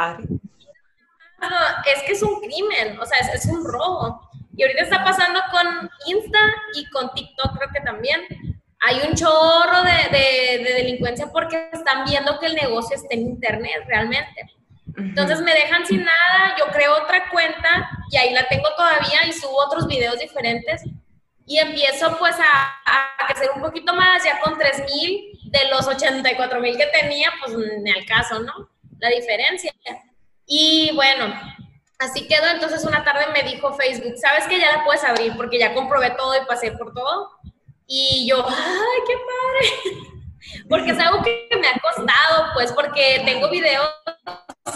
padre 1.42 1.92
es 1.96 2.04
que 2.04 2.14
es 2.14 2.24
un 2.24 2.40
crimen, 2.40 3.00
o 3.00 3.06
sea, 3.06 3.18
es, 3.34 3.46
un 3.46 3.66
robo. 3.66 4.30
Y 4.56 4.64
ahorita 4.64 4.84
está 4.84 5.04
pasando 5.04 5.40
con 5.52 5.90
Insta 6.06 6.40
y 6.76 6.86
con 6.90 7.12
TikTok, 7.14 7.58
creo 7.58 7.70
que 7.74 7.82
también. 7.82 8.22
Hay 8.84 9.00
un 9.08 9.14
chorro 9.14 9.84
de, 9.84 10.64
delincuencia 10.64 11.28
porque 11.32 11.70
están 11.72 12.04
viendo 12.06 12.40
que 12.40 12.48
el 12.48 12.56
negocio 12.56 12.96
está 12.96 13.14
en 13.14 13.22
Internet 13.22 13.84
realmente. 13.88 14.52
Entonces 14.98 15.40
me 15.42 15.54
dejan 15.54 15.86
sin 15.86 16.04
nada, 16.04 16.56
yo 16.58 16.66
creo 16.72 17.04
otra 17.04 17.30
cuenta 17.30 17.90
y 18.10 18.18
ahí 18.18 18.34
la 18.34 18.48
tengo 18.48 18.68
todavía 18.76 19.26
y 19.28 19.32
subo 19.34 19.56
otros 19.66 19.88
videos 19.88 20.20
diferentes 20.20 20.84
y 21.46 21.60
empiezo 21.60 22.18
pues 22.18 22.36
a, 22.40 22.76
a 22.86 23.28
crecer 23.28 23.52
un 23.56 23.62
poquito 23.62 23.94
más, 23.94 24.24
ya 24.24 24.40
con 24.40 24.58
3 24.58 24.84
mil 24.86 25.40
de 25.46 25.70
los 25.70 25.88
84 25.88 26.60
mil 26.60 26.78
que 26.78 26.88
tenía, 26.88 27.32
pues 27.40 27.56
ni 27.56 27.92
al 27.92 28.06
caso, 28.06 28.40
¿no? 28.40 28.70
La 29.00 29.10
diferencia. 29.10 29.72
Y 30.54 30.92
bueno, 30.96 31.34
así 31.98 32.28
quedó. 32.28 32.46
Entonces 32.48 32.84
una 32.84 33.06
tarde 33.06 33.28
me 33.34 33.50
dijo 33.50 33.74
Facebook, 33.74 34.18
¿sabes 34.18 34.46
que 34.48 34.60
ya 34.60 34.70
la 34.76 34.84
puedes 34.84 35.02
abrir? 35.06 35.34
Porque 35.38 35.58
ya 35.58 35.74
comprobé 35.74 36.10
todo 36.12 36.36
y 36.36 36.46
pasé 36.46 36.74
por 36.74 36.94
todo. 36.94 37.30
Y 37.88 38.28
yo, 38.28 38.46
¡ay, 38.46 39.00
qué 39.08 39.14
padre! 39.14 39.98
Porque 40.70 40.92
es 40.92 41.00
algo 41.00 41.24
que 41.24 41.48
me 41.58 41.68
ha 41.68 41.80
costado, 41.80 42.48
pues, 42.54 42.74
porque 42.74 43.22
tengo 43.24 43.48
videos 43.50 43.88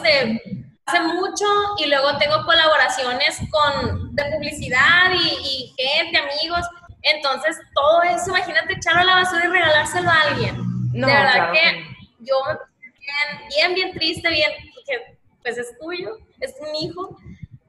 de 0.02 0.40
hace 0.86 1.02
mucho 1.02 1.46
y 1.80 1.88
luego 1.88 2.18
tengo 2.20 2.46
colaboraciones 2.46 3.40
con, 3.50 4.16
de 4.16 4.24
publicidad 4.26 5.12
y, 5.12 5.74
gente, 5.76 6.18
amigos. 6.20 6.66
Entonces, 7.02 7.58
todo 7.74 8.04
eso, 8.04 8.30
imagínate 8.30 8.74
echarlo 8.74 9.02
a 9.02 9.06
la 9.06 9.16
basura 9.16 9.46
y 9.46 9.48
regalárselo 9.48 10.10
a 10.10 10.22
alguien. 10.22 10.56
de 10.92 11.06
verdad 11.06 11.52
que, 11.52 11.84
yo 12.20 12.36
me 12.48 12.92
bien, 13.00 13.50
bien, 13.50 13.74
bien 13.74 13.92
triste, 13.94 14.30
bien, 14.30 14.52
pues 15.46 15.60
es 15.60 15.78
tuyo, 15.78 16.18
es 16.40 16.56
un 16.60 16.76
hijo. 16.76 17.18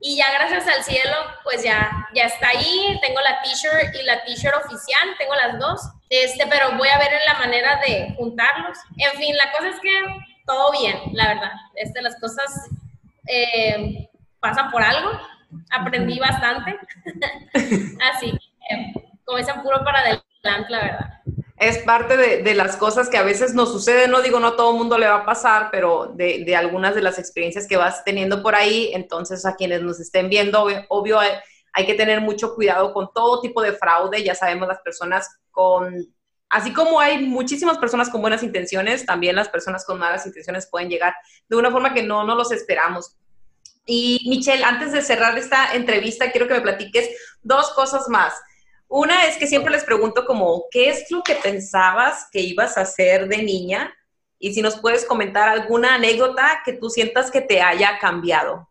Y 0.00 0.16
ya 0.16 0.32
gracias 0.32 0.66
al 0.66 0.82
cielo, 0.82 1.16
pues 1.44 1.62
ya, 1.62 2.08
ya 2.14 2.24
está 2.24 2.48
ahí. 2.48 2.98
Tengo 3.02 3.20
la 3.20 3.42
t-shirt 3.42 3.94
y 3.94 4.02
la 4.02 4.24
t-shirt 4.24 4.54
oficial, 4.64 5.08
tengo 5.18 5.34
las 5.34 5.58
dos. 5.58 5.80
Este, 6.08 6.46
pero 6.46 6.76
voy 6.78 6.88
a 6.88 6.98
ver 6.98 7.12
en 7.12 7.24
la 7.26 7.38
manera 7.38 7.80
de 7.86 8.14
juntarlos. 8.16 8.78
En 8.96 9.18
fin, 9.18 9.36
la 9.36 9.52
cosa 9.52 9.68
es 9.68 9.80
que 9.80 9.90
todo 10.46 10.72
bien, 10.72 10.96
la 11.12 11.28
verdad. 11.28 11.52
Este, 11.74 12.00
las 12.00 12.18
cosas 12.18 12.46
eh, 13.26 14.08
pasan 14.40 14.70
por 14.70 14.82
algo. 14.82 15.10
Aprendí 15.70 16.18
bastante. 16.18 16.78
Así, 18.12 18.32
como 19.24 19.38
dicen, 19.38 19.62
puro 19.62 19.84
para 19.84 20.00
adelante, 20.00 20.70
la 20.70 20.80
verdad 20.80 21.16
es 21.58 21.78
parte 21.78 22.16
de, 22.16 22.54
las 22.54 22.76
cosas 22.76 23.08
que 23.08 23.16
a 23.16 23.22
veces 23.22 23.54
nos 23.54 23.72
sucede, 23.72 24.08
no 24.08 24.20
digo 24.20 24.40
no 24.40 24.48
a 24.48 24.56
todo 24.56 24.72
el 24.72 24.76
mundo 24.76 24.98
le 24.98 25.06
va 25.06 25.16
a 25.16 25.24
pasar, 25.24 25.70
pero 25.70 26.12
de, 26.14 26.54
algunas 26.54 26.94
de 26.94 27.00
las 27.00 27.18
experiencias 27.18 27.66
que 27.66 27.78
vas 27.78 28.04
teniendo 28.04 28.42
por 28.42 28.54
ahí, 28.54 28.90
entonces 28.92 29.46
a 29.46 29.56
quienes 29.56 29.80
nos 29.80 29.98
estén 29.98 30.28
viendo, 30.28 30.66
obvio, 30.88 31.18
hay, 31.18 31.86
que 31.86 31.94
tener 31.94 32.20
mucho 32.20 32.54
cuidado 32.54 32.92
con 32.92 33.10
todo 33.12 33.40
tipo 33.40 33.62
de 33.62 33.72
fraude, 33.72 34.22
ya 34.22 34.34
sabemos 34.34 34.68
las 34.68 34.80
personas 34.80 35.28
con, 35.50 36.06
así 36.50 36.74
como 36.74 37.00
hay 37.00 37.24
muchísimas 37.24 37.78
personas 37.78 38.10
con 38.10 38.20
buenas 38.20 38.42
intenciones, 38.42 39.06
también 39.06 39.36
las 39.36 39.48
personas 39.48 39.84
con 39.86 39.98
malas 39.98 40.26
intenciones 40.26 40.68
pueden 40.70 40.90
llegar 40.90 41.14
de 41.48 41.56
una 41.56 41.70
forma 41.70 41.94
que 41.94 42.02
no, 42.02 42.24
no 42.24 42.34
los 42.34 42.52
esperamos. 42.52 43.16
Y 43.86 44.26
Michelle, 44.28 44.64
antes 44.64 44.92
de 44.92 45.00
cerrar 45.00 45.38
esta 45.38 45.74
entrevista, 45.74 46.30
quiero 46.32 46.48
que 46.48 46.54
me 46.54 46.60
platiques 46.60 47.08
dos 47.42 47.70
cosas 47.70 48.08
más. 48.08 48.34
Una 48.88 49.24
es 49.24 49.36
que 49.36 49.46
siempre 49.46 49.72
les 49.72 49.84
pregunto 49.84 50.24
como, 50.26 50.64
¿qué 50.70 50.90
es 50.90 51.10
lo 51.10 51.22
que 51.22 51.34
pensabas 51.34 52.28
que 52.30 52.40
ibas 52.40 52.78
a 52.78 52.82
hacer 52.82 53.28
de 53.28 53.42
niña? 53.42 53.92
Y 54.38 54.54
si 54.54 54.62
nos 54.62 54.78
puedes 54.78 55.04
comentar 55.04 55.48
alguna 55.48 55.94
anécdota 55.94 56.62
que 56.64 56.74
tú 56.74 56.88
sientas 56.88 57.30
que 57.30 57.40
te 57.40 57.60
haya 57.60 57.98
cambiado. 57.98 58.68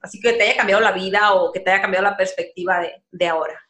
Así 0.00 0.18
que 0.20 0.32
te 0.32 0.42
haya 0.42 0.56
cambiado 0.56 0.80
la 0.80 0.92
vida 0.92 1.34
o 1.34 1.52
que 1.52 1.60
te 1.60 1.70
haya 1.70 1.82
cambiado 1.82 2.04
la 2.04 2.16
perspectiva 2.16 2.82
de, 3.10 3.28
ahora. 3.28 3.60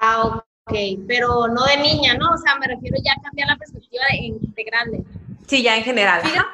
Ah, 0.00 0.24
ok, 0.24 0.74
pero 1.06 1.46
no 1.48 1.64
de 1.64 1.76
niña, 1.76 2.14
¿no? 2.14 2.32
O 2.32 2.38
sea, 2.38 2.56
me 2.56 2.66
refiero 2.66 2.96
ya 3.04 3.12
a 3.12 3.22
cambiar 3.22 3.48
la 3.48 3.56
perspectiva 3.56 4.02
de, 4.10 4.64
grande. 4.64 5.04
Sí, 5.46 5.62
ya 5.62 5.76
en 5.76 5.84
general. 5.84 6.22
Fíjate, 6.22 6.48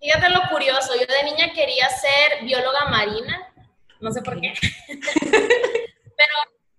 fíjate, 0.00 0.28
lo 0.30 0.40
curioso, 0.50 0.94
yo 0.94 1.06
de 1.06 1.24
niña 1.24 1.52
quería 1.54 1.88
ser 1.88 2.44
bióloga 2.44 2.88
marina, 2.90 3.52
no 4.00 4.10
sé 4.10 4.20
por 4.22 4.40
qué. 4.40 4.52
pero 6.16 6.34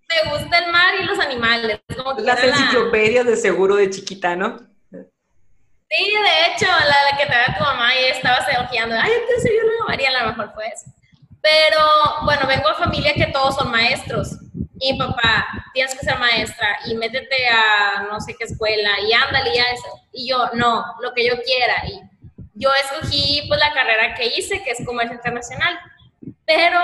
me 0.10 0.32
gusta 0.32 0.58
el 0.60 0.72
mar 0.72 0.94
y 1.00 1.04
los 1.04 1.20
animales. 1.20 1.80
Como 1.96 2.20
Las 2.20 2.44
enciclopedias 2.44 3.26
de 3.26 3.36
seguro 3.36 3.76
de 3.76 3.90
chiquita, 3.90 4.36
¿no? 4.36 4.60
Sí, 4.92 6.12
de 6.12 6.48
hecho, 6.48 6.66
la, 6.66 7.18
que 7.18 7.26
te 7.26 7.32
da 7.32 7.56
tu 7.56 7.64
mamá 7.64 7.96
y 7.96 8.06
estabas 8.06 8.48
ojeando, 8.60 8.96
ay, 9.00 9.12
entonces 9.12 9.52
yo 9.56 9.68
no 9.68 9.86
María, 9.88 10.10
a 10.10 10.24
lo 10.24 10.30
mejor 10.30 10.52
fue 10.56 10.68
eso. 10.68 10.92
Pero 11.40 11.80
bueno, 12.24 12.48
vengo 12.48 12.70
de 12.70 12.76
familia 12.76 13.14
que 13.14 13.28
todos 13.28 13.56
son 13.56 13.70
maestros. 13.70 14.38
Y 14.80 14.98
papá, 14.98 15.46
tienes 15.74 15.94
que 15.94 16.06
ser 16.06 16.18
maestra 16.18 16.80
y 16.86 16.96
métete 16.96 17.48
a 17.48 18.08
no 18.10 18.20
sé 18.20 18.36
qué 18.36 18.46
escuela 18.46 19.00
y 19.02 19.14
ándale 19.14 19.56
y 19.56 19.60
a 19.60 19.72
eso. 19.72 19.88
Y 20.12 20.30
yo, 20.30 20.50
no, 20.54 20.84
lo 21.02 21.14
que 21.14 21.28
yo 21.28 21.36
quiera. 21.44 21.76
Y 21.88 22.02
yo 22.56 22.70
escogí 22.74 23.44
pues 23.48 23.60
la 23.60 23.74
carrera 23.74 24.16
que 24.16 24.26
hice, 24.26 24.64
que 24.64 24.72
es 24.72 24.86
comercio 24.86 25.16
internacional. 25.16 25.80
Pero 26.46 26.80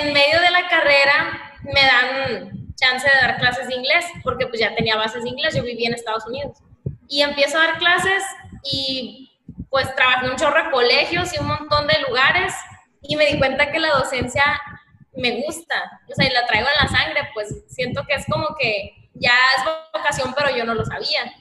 en 0.00 0.12
medio 0.12 0.40
de 0.40 0.50
la 0.50 0.68
carrera 0.68 1.53
me 1.64 1.82
dan 1.82 2.74
chance 2.76 3.08
de 3.08 3.26
dar 3.26 3.38
clases 3.38 3.68
de 3.68 3.74
inglés, 3.74 4.04
porque 4.22 4.46
pues 4.46 4.60
ya 4.60 4.74
tenía 4.74 4.96
bases 4.96 5.22
de 5.22 5.28
inglés, 5.28 5.54
yo 5.54 5.62
vivía 5.62 5.88
en 5.88 5.94
Estados 5.94 6.26
Unidos. 6.26 6.58
Y 7.08 7.22
empiezo 7.22 7.58
a 7.58 7.66
dar 7.66 7.78
clases 7.78 8.22
y 8.62 9.30
pues 9.70 9.94
trabajé 9.94 10.30
un 10.30 10.36
chorro 10.36 10.64
de 10.64 10.70
colegios 10.70 11.34
y 11.34 11.40
un 11.40 11.48
montón 11.48 11.86
de 11.86 12.00
lugares 12.08 12.54
y 13.02 13.16
me 13.16 13.26
di 13.26 13.38
cuenta 13.38 13.70
que 13.70 13.78
la 13.78 13.90
docencia 13.90 14.44
me 15.16 15.42
gusta, 15.42 16.00
o 16.10 16.14
sea, 16.14 16.26
y 16.26 16.32
la 16.32 16.46
traigo 16.46 16.66
en 16.68 16.86
la 16.86 16.98
sangre, 16.98 17.28
pues 17.34 17.64
siento 17.68 18.04
que 18.04 18.14
es 18.14 18.26
como 18.26 18.54
que 18.58 19.10
ya 19.14 19.34
es 19.56 19.64
vocación, 19.92 20.34
pero 20.36 20.54
yo 20.56 20.64
no 20.64 20.74
lo 20.74 20.84
sabía. 20.84 21.32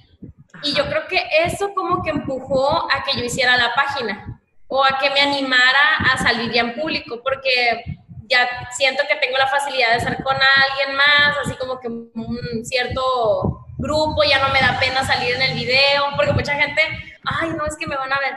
Y 0.63 0.74
yo 0.74 0.86
creo 0.88 1.08
que 1.08 1.22
eso 1.44 1.74
como 1.74 2.03
que 2.03 2.12
empujó 2.12 2.88
a 2.92 3.03
que 3.03 3.18
yo 3.18 3.24
hiciera 3.24 3.58
la 3.58 3.74
página 3.74 4.39
o 4.68 4.84
a 4.84 4.98
que 5.00 5.10
me 5.10 5.22
animara 5.22 5.98
a 6.12 6.18
salir 6.18 6.51
ya 6.51 6.62
en 6.62 6.75
público, 6.75 7.22
porque 7.24 7.84
ya 8.27 8.48
siento 8.72 9.03
que 9.08 9.15
tengo 9.15 9.38
la 9.38 9.48
facilidad 9.48 9.92
de 9.92 9.98
estar 9.98 10.24
con 10.24 10.36
alguien 10.36 10.96
más, 10.96 11.38
así 11.46 11.56
como 11.56 11.80
que 11.80 11.88
un 11.88 12.63
cierto 12.63 13.65
grupo, 13.77 14.24
ya 14.24 14.39
no 14.39 14.51
me 14.53 14.62
da 14.62 14.80
pena 14.80 15.03
salir 15.06 15.36
en 15.36 15.42
el 15.42 15.53
video, 15.56 16.06
porque 16.15 16.34
mucha 16.34 16.56
gente, 16.56 16.82
ay, 17.25 17.50
no, 17.50 17.65
es 17.65 17.75
que 17.75 17.88
me 17.88 17.98
van 17.98 18.12
a 18.12 18.20
ver. 18.20 18.34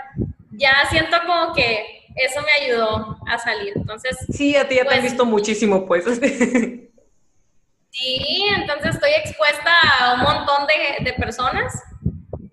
Ya 0.53 0.87
siento 0.91 1.17
como 1.27 1.55
que 1.55 2.07
eso 2.17 2.41
me 2.41 2.65
ayudó 2.65 3.19
a 3.27 3.39
salir. 3.39 3.73
Entonces. 3.77 4.17
Sí, 4.31 4.57
a 4.57 4.67
ti 4.67 4.77
ya 4.77 4.83
te 4.83 4.89
han 4.89 5.01
pues, 5.01 5.11
visto 5.11 5.25
muchísimo, 5.25 5.87
pues. 5.87 6.05
sí, 7.91 8.47
entonces 8.57 8.95
estoy 8.95 9.13
expuesta 9.13 9.73
a 10.01 10.15
un 10.15 10.21
montón 10.21 10.67
de, 10.67 11.05
de 11.05 11.13
personas. 11.15 11.73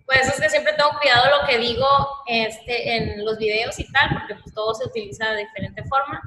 Pues 0.06 0.22
eso 0.22 0.34
es 0.34 0.42
que 0.42 0.50
siempre 0.50 0.74
tengo 0.74 0.92
cuidado 1.00 1.40
lo 1.40 1.48
que 1.48 1.58
digo 1.58 1.88
este, 2.28 2.98
en 2.98 3.26
los 3.26 3.38
videos 3.38 3.80
y 3.80 3.90
tal, 3.92 4.10
porque 4.14 4.36
pues 4.36 4.54
todo 4.54 4.76
se 4.76 4.86
utiliza 4.86 5.32
de 5.32 5.46
diferente 5.46 5.84
forma. 5.86 6.22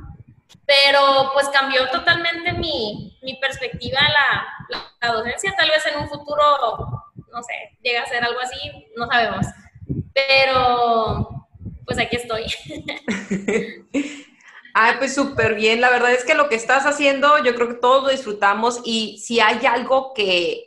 Pero 0.67 1.31
pues 1.33 1.49
cambió 1.51 1.89
totalmente 1.91 2.53
mi, 2.53 3.17
mi 3.23 3.37
perspectiva 3.37 4.01
a 4.01 4.09
la, 4.09 4.89
la, 5.01 5.13
docencia. 5.13 5.55
Tal 5.57 5.71
vez 5.71 5.87
en 5.87 6.01
un 6.01 6.09
futuro, 6.09 7.05
no 7.33 7.43
sé, 7.43 7.79
llega 7.83 8.03
a 8.03 8.07
ser 8.07 8.25
algo 8.25 8.41
así, 8.41 8.89
no 8.97 9.07
sabemos. 9.07 9.47
Pero 10.13 11.29
pues 11.85 11.99
aquí 11.99 12.17
estoy. 12.17 12.47
Ay, 14.75 14.97
pues 14.99 15.15
súper 15.15 15.55
bien. 15.55 15.81
La 15.81 15.89
verdad 15.89 16.13
es 16.13 16.25
que 16.25 16.35
lo 16.35 16.51
que 16.51 16.57
estás 16.57 16.85
haciendo, 16.85 17.43
yo 17.43 17.55
creo 17.55 17.69
que 17.69 17.75
todos 17.75 18.03
lo 18.03 18.11
disfrutamos 18.11 18.83
y 18.85 19.19
si 19.25 19.41
hay 19.41 19.65
algo 19.65 20.13
que 20.13 20.66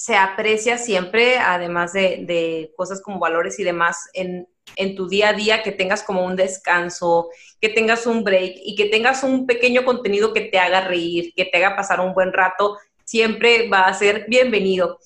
se 0.00 0.16
aprecia 0.16 0.78
siempre, 0.78 1.36
además 1.36 1.92
de, 1.92 2.72
cosas 2.74 3.02
como 3.02 3.18
valores 3.18 3.58
y 3.58 3.64
demás, 3.64 4.08
en, 4.14 4.48
en, 4.76 4.96
tu 4.96 5.06
día 5.06 5.28
a 5.28 5.32
día, 5.34 5.62
que 5.62 5.72
tengas 5.72 6.02
como 6.02 6.24
un 6.24 6.36
descanso, 6.36 7.28
que 7.60 7.68
tengas 7.68 8.06
un 8.06 8.24
break 8.24 8.54
y 8.64 8.76
que 8.76 8.86
tengas 8.86 9.22
un 9.22 9.46
pequeño 9.46 9.84
contenido 9.84 10.32
que 10.32 10.40
te 10.40 10.58
haga 10.58 10.80
reír, 10.88 11.34
que 11.36 11.44
te 11.44 11.58
haga 11.58 11.76
pasar 11.76 12.00
un 12.00 12.14
buen 12.14 12.32
rato, 12.32 12.78
siempre 13.04 13.68
va 13.68 13.80
a 13.82 13.92
ser 13.92 14.24
bienvenido. 14.26 14.98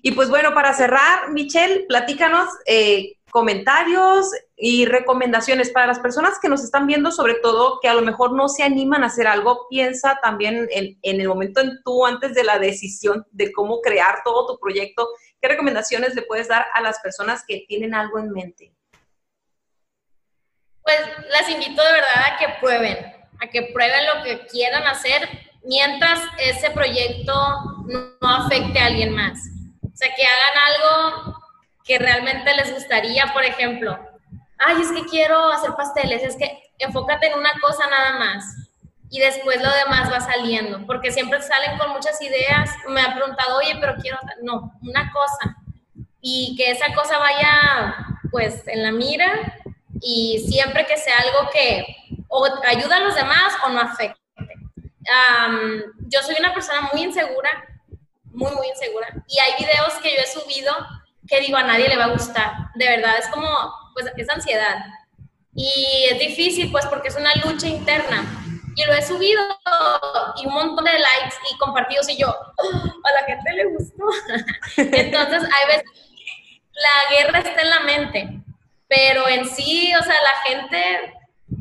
Y 0.00 0.12
pues 0.12 0.28
bueno, 0.28 0.54
para 0.54 0.72
cerrar, 0.74 1.32
Michelle, 1.32 1.84
platícanos 1.88 2.48
eh, 2.66 3.15
comentarios 3.36 4.30
y 4.56 4.86
recomendaciones 4.86 5.68
para 5.68 5.86
las 5.86 5.98
personas 5.98 6.38
que 6.40 6.48
nos 6.48 6.64
están 6.64 6.86
viendo, 6.86 7.12
sobre 7.12 7.34
todo 7.34 7.80
que 7.82 7.88
a 7.90 7.92
lo 7.92 8.00
mejor 8.00 8.32
no 8.32 8.48
se 8.48 8.62
animan 8.62 9.02
a 9.02 9.08
hacer 9.08 9.26
algo, 9.26 9.66
piensa 9.68 10.18
también 10.22 10.66
en, 10.70 10.96
el 11.02 11.28
momento 11.28 11.60
en 11.60 11.82
tú, 11.84 12.06
antes 12.06 12.32
de 12.32 12.44
la 12.44 12.58
decisión 12.58 13.26
de 13.32 13.52
cómo 13.52 13.82
crear 13.82 14.22
todo 14.24 14.46
tu 14.46 14.58
proyecto, 14.58 15.06
¿qué 15.38 15.48
recomendaciones 15.48 16.14
le 16.14 16.22
puedes 16.22 16.48
dar 16.48 16.64
a 16.72 16.80
las 16.80 16.98
personas 17.00 17.44
que 17.46 17.66
tienen 17.68 17.94
algo 17.94 18.18
en 18.18 18.30
mente? 18.30 18.72
Pues 20.82 20.98
las 21.28 21.46
invito 21.50 21.84
de 21.84 21.92
verdad 21.92 22.32
a 22.32 22.38
que 22.38 22.46
prueben, 22.58 22.96
a 23.38 23.48
que 23.48 23.70
prueben 23.70 24.06
lo 24.14 24.22
que 24.24 24.46
quieran 24.46 24.84
hacer 24.84 25.28
mientras 25.62 26.20
ese 26.38 26.70
proyecto 26.70 27.34
no 27.86 28.28
afecte 28.34 28.78
a 28.78 28.86
alguien 28.86 29.12
más. 29.12 29.38
O 29.82 29.94
sea, 29.94 30.08
que 30.14 30.22
hagan 30.22 30.58
algo 30.72 31.35
que 31.86 31.98
realmente 31.98 32.54
les 32.54 32.74
gustaría, 32.74 33.32
por 33.32 33.44
ejemplo, 33.44 33.98
ay, 34.58 34.82
es 34.82 34.90
que 34.90 35.04
quiero 35.06 35.50
hacer 35.52 35.70
pasteles, 35.74 36.22
es 36.22 36.36
que 36.36 36.62
enfócate 36.78 37.28
en 37.28 37.38
una 37.38 37.52
cosa 37.60 37.88
nada 37.88 38.18
más 38.18 38.44
y 39.08 39.20
después 39.20 39.62
lo 39.62 39.70
demás 39.70 40.12
va 40.12 40.20
saliendo, 40.20 40.84
porque 40.84 41.12
siempre 41.12 41.40
salen 41.40 41.78
con 41.78 41.90
muchas 41.90 42.20
ideas, 42.20 42.70
me 42.88 43.00
han 43.00 43.14
preguntado, 43.14 43.58
oye, 43.58 43.76
pero 43.80 43.94
quiero, 44.02 44.18
no, 44.42 44.72
una 44.82 45.12
cosa, 45.12 45.56
y 46.20 46.56
que 46.56 46.72
esa 46.72 46.92
cosa 46.92 47.18
vaya 47.18 47.94
pues 48.32 48.66
en 48.66 48.82
la 48.82 48.90
mira 48.90 49.58
y 50.00 50.44
siempre 50.48 50.84
que 50.86 50.96
sea 50.96 51.18
algo 51.18 51.48
que 51.52 51.86
o 52.28 52.44
ayuda 52.66 52.96
a 52.96 53.00
los 53.00 53.14
demás 53.14 53.54
o 53.64 53.68
no 53.68 53.80
afecte. 53.80 54.20
yo 56.08 56.20
soy 56.22 56.34
una 56.40 56.52
persona 56.52 56.90
muy 56.92 57.04
insegura, 57.04 57.50
muy, 58.24 58.50
muy 58.56 58.68
insegura, 58.68 59.06
y 59.28 59.38
hay 59.38 59.52
videos 59.56 59.94
que 60.02 60.10
yo 60.16 60.22
he 60.22 60.26
subido 60.26 60.74
que 61.28 61.40
digo 61.40 61.56
a 61.56 61.62
nadie 61.62 61.88
le 61.88 61.96
va 61.96 62.04
a 62.04 62.12
gustar. 62.12 62.52
De 62.74 62.86
verdad, 62.86 63.18
es 63.18 63.28
como, 63.28 63.48
pues, 63.94 64.06
es 64.16 64.28
ansiedad. 64.28 64.84
Y 65.54 66.06
es 66.10 66.18
difícil, 66.18 66.70
pues, 66.70 66.86
porque 66.86 67.08
es 67.08 67.16
una 67.16 67.34
lucha 67.36 67.66
interna. 67.66 68.24
Y 68.76 68.84
lo 68.84 68.92
he 68.92 69.02
subido 69.02 69.40
y 70.36 70.46
un 70.46 70.52
montón 70.52 70.84
de 70.84 70.92
likes 70.92 71.36
y 71.50 71.56
compartidos 71.56 72.08
y 72.10 72.18
yo, 72.18 72.28
a 72.28 73.12
la 73.12 73.24
gente 73.24 73.52
le 73.54 73.64
gustó. 73.66 74.04
Entonces, 74.76 75.42
hay 75.42 75.66
veces, 75.66 75.90
la 76.72 77.16
guerra 77.16 77.38
está 77.38 77.62
en 77.62 77.70
la 77.70 77.80
mente, 77.80 78.40
pero 78.86 79.26
en 79.28 79.46
sí, 79.48 79.94
o 79.98 80.02
sea, 80.02 80.14
la 80.22 80.50
gente, 80.50 81.14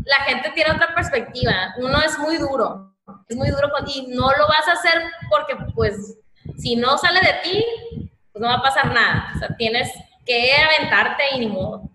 la 0.04 0.18
gente 0.26 0.52
tiene 0.52 0.72
otra 0.72 0.94
perspectiva. 0.94 1.74
Uno 1.78 2.02
es 2.02 2.18
muy 2.20 2.38
duro, 2.38 2.94
es 3.30 3.38
muy 3.38 3.50
duro 3.50 3.72
y 3.88 4.08
no 4.08 4.32
lo 4.34 4.48
vas 4.50 4.68
a 4.68 4.74
hacer 4.74 5.02
porque, 5.30 5.56
pues, 5.74 6.18
si 6.58 6.76
no 6.76 6.98
sale 6.98 7.22
de 7.22 7.34
ti, 7.44 7.66
pues 8.36 8.42
no 8.42 8.50
va 8.50 8.56
a 8.56 8.62
pasar 8.62 8.94
nada. 8.94 9.32
O 9.34 9.40
sea, 9.40 9.56
tienes 9.58 9.90
que 10.26 10.52
aventarte 10.52 11.24
y 11.36 11.40
ni 11.40 11.48
modo. 11.48 11.90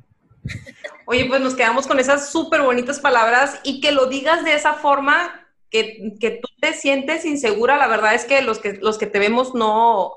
Oye, 1.05 1.27
pues 1.27 1.39
nos 1.43 1.55
quedamos 1.55 1.87
con 1.87 2.01
esas 2.01 2.31
súper 2.31 2.63
bonitas 2.63 2.99
palabras 2.99 3.61
y 3.63 3.83
que 3.83 3.93
lo 3.93 4.07
digas 4.07 4.43
de 4.43 4.55
esa 4.55 4.73
forma 4.73 5.47
que, 5.69 6.15
que, 6.19 6.31
tú 6.31 6.49
te 6.59 6.73
sientes 6.73 7.27
insegura, 7.27 7.77
la 7.77 7.89
verdad 7.89 8.15
es 8.15 8.25
que 8.25 8.41
los 8.41 8.59
que, 8.59 8.79
los 8.81 8.97
que 8.97 9.07
te 9.07 9.19
vemos 9.19 9.55
no, 9.55 10.15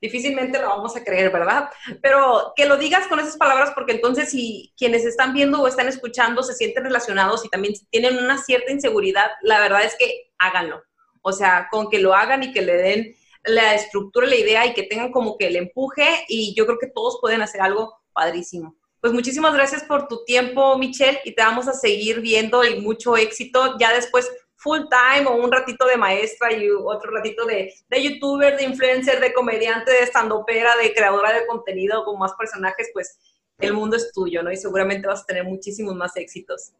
difícilmente 0.00 0.60
lo 0.60 0.68
vamos 0.68 0.94
a 0.94 1.02
creer, 1.02 1.32
¿verdad? 1.32 1.70
Pero 2.00 2.52
que 2.54 2.66
lo 2.66 2.76
digas 2.76 3.08
con 3.08 3.18
esas 3.18 3.36
palabras 3.36 3.72
porque 3.74 3.94
entonces 3.94 4.30
si 4.30 4.72
quienes 4.76 5.04
están 5.04 5.34
viendo 5.34 5.60
o 5.60 5.66
están 5.66 5.88
escuchando 5.88 6.44
se 6.44 6.54
sienten 6.54 6.84
relacionados 6.84 7.44
y 7.44 7.48
también 7.48 7.74
tienen 7.90 8.16
una 8.16 8.38
cierta 8.38 8.70
inseguridad, 8.70 9.28
la 9.42 9.58
verdad 9.58 9.82
es 9.82 9.96
que 9.98 10.30
háganlo. 10.38 10.84
O 11.20 11.32
sea, 11.32 11.66
con 11.68 11.90
que 11.90 11.98
lo 11.98 12.14
hagan 12.14 12.44
y 12.44 12.52
que 12.52 12.62
le 12.62 12.76
den 12.76 13.16
la 13.44 13.74
estructura, 13.74 14.26
la 14.26 14.36
idea 14.36 14.66
y 14.66 14.74
que 14.74 14.84
tengan 14.84 15.12
como 15.12 15.36
que 15.36 15.48
el 15.48 15.56
empuje 15.56 16.24
y 16.28 16.54
yo 16.54 16.66
creo 16.66 16.78
que 16.78 16.88
todos 16.88 17.18
pueden 17.20 17.42
hacer 17.42 17.60
algo 17.60 17.94
padrísimo. 18.12 18.76
Pues 19.00 19.12
muchísimas 19.12 19.52
gracias 19.52 19.84
por 19.84 20.08
tu 20.08 20.24
tiempo, 20.24 20.78
Michelle, 20.78 21.20
y 21.24 21.34
te 21.34 21.42
vamos 21.42 21.68
a 21.68 21.74
seguir 21.74 22.20
viendo 22.20 22.64
y 22.64 22.80
mucho 22.80 23.16
éxito. 23.18 23.76
Ya 23.78 23.92
después 23.92 24.30
full 24.56 24.80
time 24.88 25.26
o 25.26 25.36
un 25.36 25.52
ratito 25.52 25.86
de 25.86 25.98
maestra 25.98 26.50
y 26.52 26.70
otro 26.70 27.10
ratito 27.10 27.44
de, 27.44 27.74
de 27.88 28.02
youtuber, 28.02 28.56
de 28.56 28.64
influencer, 28.64 29.20
de 29.20 29.34
comediante, 29.34 29.92
de 29.92 30.06
standopera, 30.06 30.74
de 30.76 30.94
creadora 30.94 31.34
de 31.34 31.46
contenido 31.46 32.02
con 32.04 32.18
más 32.18 32.32
personajes, 32.32 32.88
pues 32.94 33.18
el 33.58 33.74
mundo 33.74 33.96
es 33.96 34.10
tuyo, 34.12 34.42
¿no? 34.42 34.50
Y 34.50 34.56
seguramente 34.56 35.06
vas 35.06 35.22
a 35.22 35.26
tener 35.26 35.44
muchísimos 35.44 35.94
más 35.94 36.16
éxitos. 36.16 36.72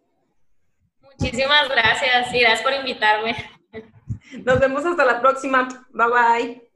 Muchísimas 1.03 1.69
gracias 1.69 2.33
y 2.33 2.41
gracias 2.41 2.63
por 2.63 2.73
invitarme. 2.73 3.37
Nos 4.45 4.61
vemos 4.61 4.85
hasta 4.85 5.05
la 5.05 5.21
próxima. 5.21 5.87
Bye 5.93 6.09
bye. 6.09 6.74